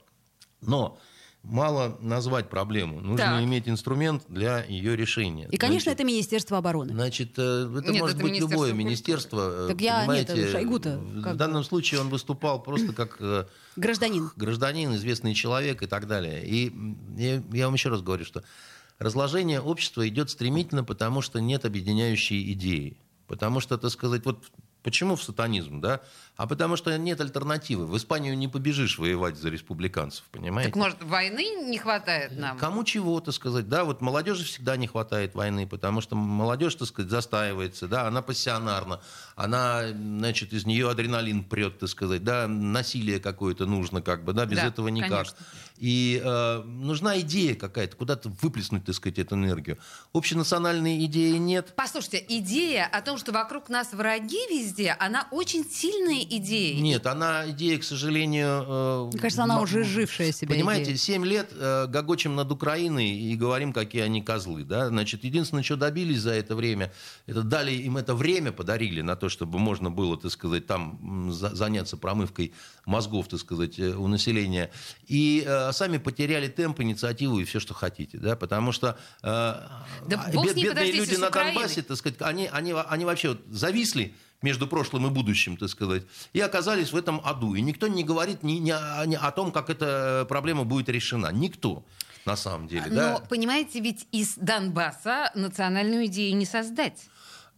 [0.60, 0.98] Но
[1.42, 3.00] мало назвать проблему.
[3.00, 3.44] Нужно так.
[3.44, 5.48] иметь инструмент для ее решения.
[5.50, 6.92] И, конечно, значит, это Министерство обороны.
[6.92, 9.68] Значит, э, это нет, может это быть любое министерство.
[9.68, 13.16] Так я, нет, Шойгу-то В данном случае он выступал просто как...
[13.20, 13.46] Э,
[13.76, 14.30] гражданин.
[14.36, 16.46] Гражданин, известный человек и так далее.
[16.46, 16.72] И
[17.16, 18.42] я, я вам еще раз говорю, что
[18.98, 22.98] разложение общества идет стремительно, потому что нет объединяющей идеи.
[23.26, 24.44] Потому что, так сказать, вот
[24.82, 26.00] Почему в сатанизм, да?
[26.38, 27.84] А потому что нет альтернативы.
[27.84, 30.70] В Испанию не побежишь воевать за республиканцев, понимаете?
[30.70, 32.56] Так может войны не хватает нам?
[32.56, 33.82] Кому чего-то сказать, да?
[33.82, 38.06] Вот молодежи всегда не хватает войны, потому что молодежь, так сказать, застаивается, да?
[38.06, 39.00] Она пассионарна,
[39.34, 42.46] она, значит, из нее адреналин прет, так сказать, да?
[42.46, 44.46] Насилие какое-то нужно, как бы, да?
[44.46, 45.10] Без да, этого никак.
[45.10, 45.38] Конечно.
[45.78, 49.78] И э, нужна идея какая-то, куда-то выплеснуть, так сказать, эту энергию.
[50.12, 51.72] Общенациональной идеи нет.
[51.76, 56.80] Послушайте, идея о том, что вокруг нас враги везде, она очень сильная идея.
[56.80, 58.64] Нет, она идея, к сожалению...
[58.66, 63.34] Э, Мне кажется, она уже жившая себе Понимаете, семь лет э, гогочем над Украиной и
[63.36, 64.64] говорим, какие они козлы.
[64.64, 64.88] Да?
[64.88, 66.92] Значит, единственное, что добились за это время,
[67.26, 71.96] это дали им это время, подарили на то, чтобы можно было, так сказать, там заняться
[71.96, 72.52] промывкой
[72.84, 74.70] мозгов, так сказать, э, у населения.
[75.06, 78.18] И сами потеряли темп, инициативу и все, что хотите.
[78.18, 78.36] Да?
[78.36, 83.40] Потому что да бед, бедные люди на Донбассе, так сказать, они, они, они вообще вот
[83.50, 87.54] зависли между прошлым и будущим, так сказать, и оказались в этом аду.
[87.54, 91.32] И никто не говорит ни, ни, о, ни о том, как эта проблема будет решена.
[91.32, 91.84] Никто
[92.24, 92.86] на самом деле.
[92.88, 93.18] Но, да?
[93.28, 97.08] понимаете, ведь из Донбасса национальную идею не создать.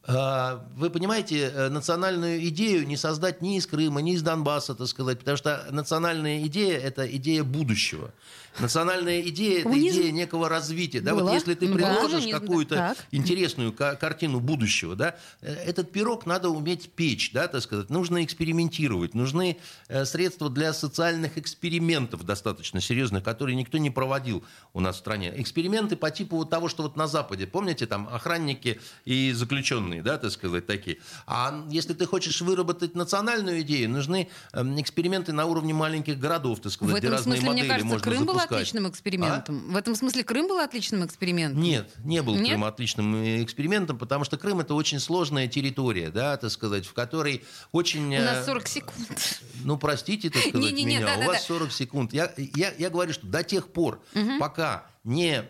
[0.05, 4.87] А, вы понимаете, э, национальную идею не создать ни из Крыма, ни из Донбасса, так
[4.87, 8.11] сказать, потому что национальная идея– это идея будущего.
[8.59, 11.01] Национальная идея– это идея некого развития.
[11.01, 11.15] Да?
[11.15, 12.99] Вот если ты предложишь да, какую-то так.
[13.11, 17.91] интересную картину будущего, да, э, этот пирог надо уметь печь, да, так сказать.
[17.91, 24.81] Нужно экспериментировать, нужны э, средства для социальных экспериментов достаточно серьезных, которые никто не проводил у
[24.81, 25.33] нас в стране.
[25.37, 30.19] Эксперименты по типу вот того, что вот на Западе, помните, там охранники и заключенные, да,
[30.19, 30.99] так сказать, такие.
[31.27, 36.73] А если ты хочешь выработать национальную идею, нужны эм, эксперименты на уровне маленьких городов, так
[36.73, 39.65] сказать, в этом где разные смысле, модели мне кажется, можно Крым запускать был отличным экспериментом.
[39.69, 39.73] А?
[39.73, 41.63] В этом смысле Крым был отличным экспериментом?
[41.63, 42.49] Нет, не был Нет?
[42.49, 47.45] Крым отличным экспериментом, потому что Крым это очень сложная территория, да, так сказать, в которой
[47.73, 48.17] очень...
[48.17, 49.43] У нас 40 э, секунд.
[49.65, 52.13] Ну, простите, так сказать, не, не, меня, да, у вас 40 секунд.
[52.13, 54.39] Я, я, я говорю, что до тех пор, угу.
[54.39, 55.45] пока не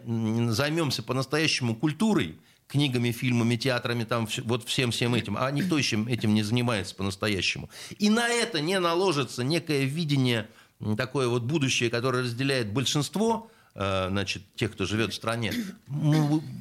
[0.50, 2.38] займемся по-настоящему культурой,
[2.70, 7.68] книгами, фильмами, театрами, там, вот всем-всем этим, а никто еще этим не занимается по-настоящему.
[7.98, 10.48] И на это не наложится некое видение
[10.96, 15.52] такое вот будущее, которое разделяет большинство э, значит, тех, кто живет в стране,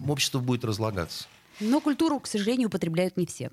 [0.08, 1.26] общество будет разлагаться.
[1.60, 3.52] Но культуру, к сожалению, употребляют не все.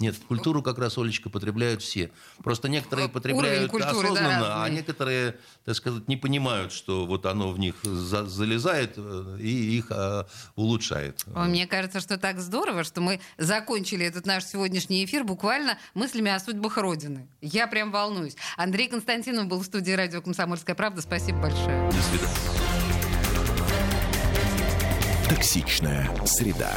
[0.00, 2.12] Нет, культуру как раз, Олечка, потребляют все.
[2.44, 7.50] Просто некоторые потребляют культуры, осознанно, да, а некоторые, так сказать, не понимают, что вот оно
[7.50, 11.24] в них за залезает э, и их а, улучшает.
[11.26, 16.38] Мне кажется, что так здорово, что мы закончили этот наш сегодняшний эфир буквально мыслями о
[16.38, 17.26] судьбах Родины.
[17.40, 18.36] Я прям волнуюсь.
[18.56, 21.02] Андрей Константинов был в студии радио «Комсомольская правда».
[21.02, 21.90] Спасибо большое.
[21.90, 22.68] До свидания.
[25.28, 26.76] Токсичная среда.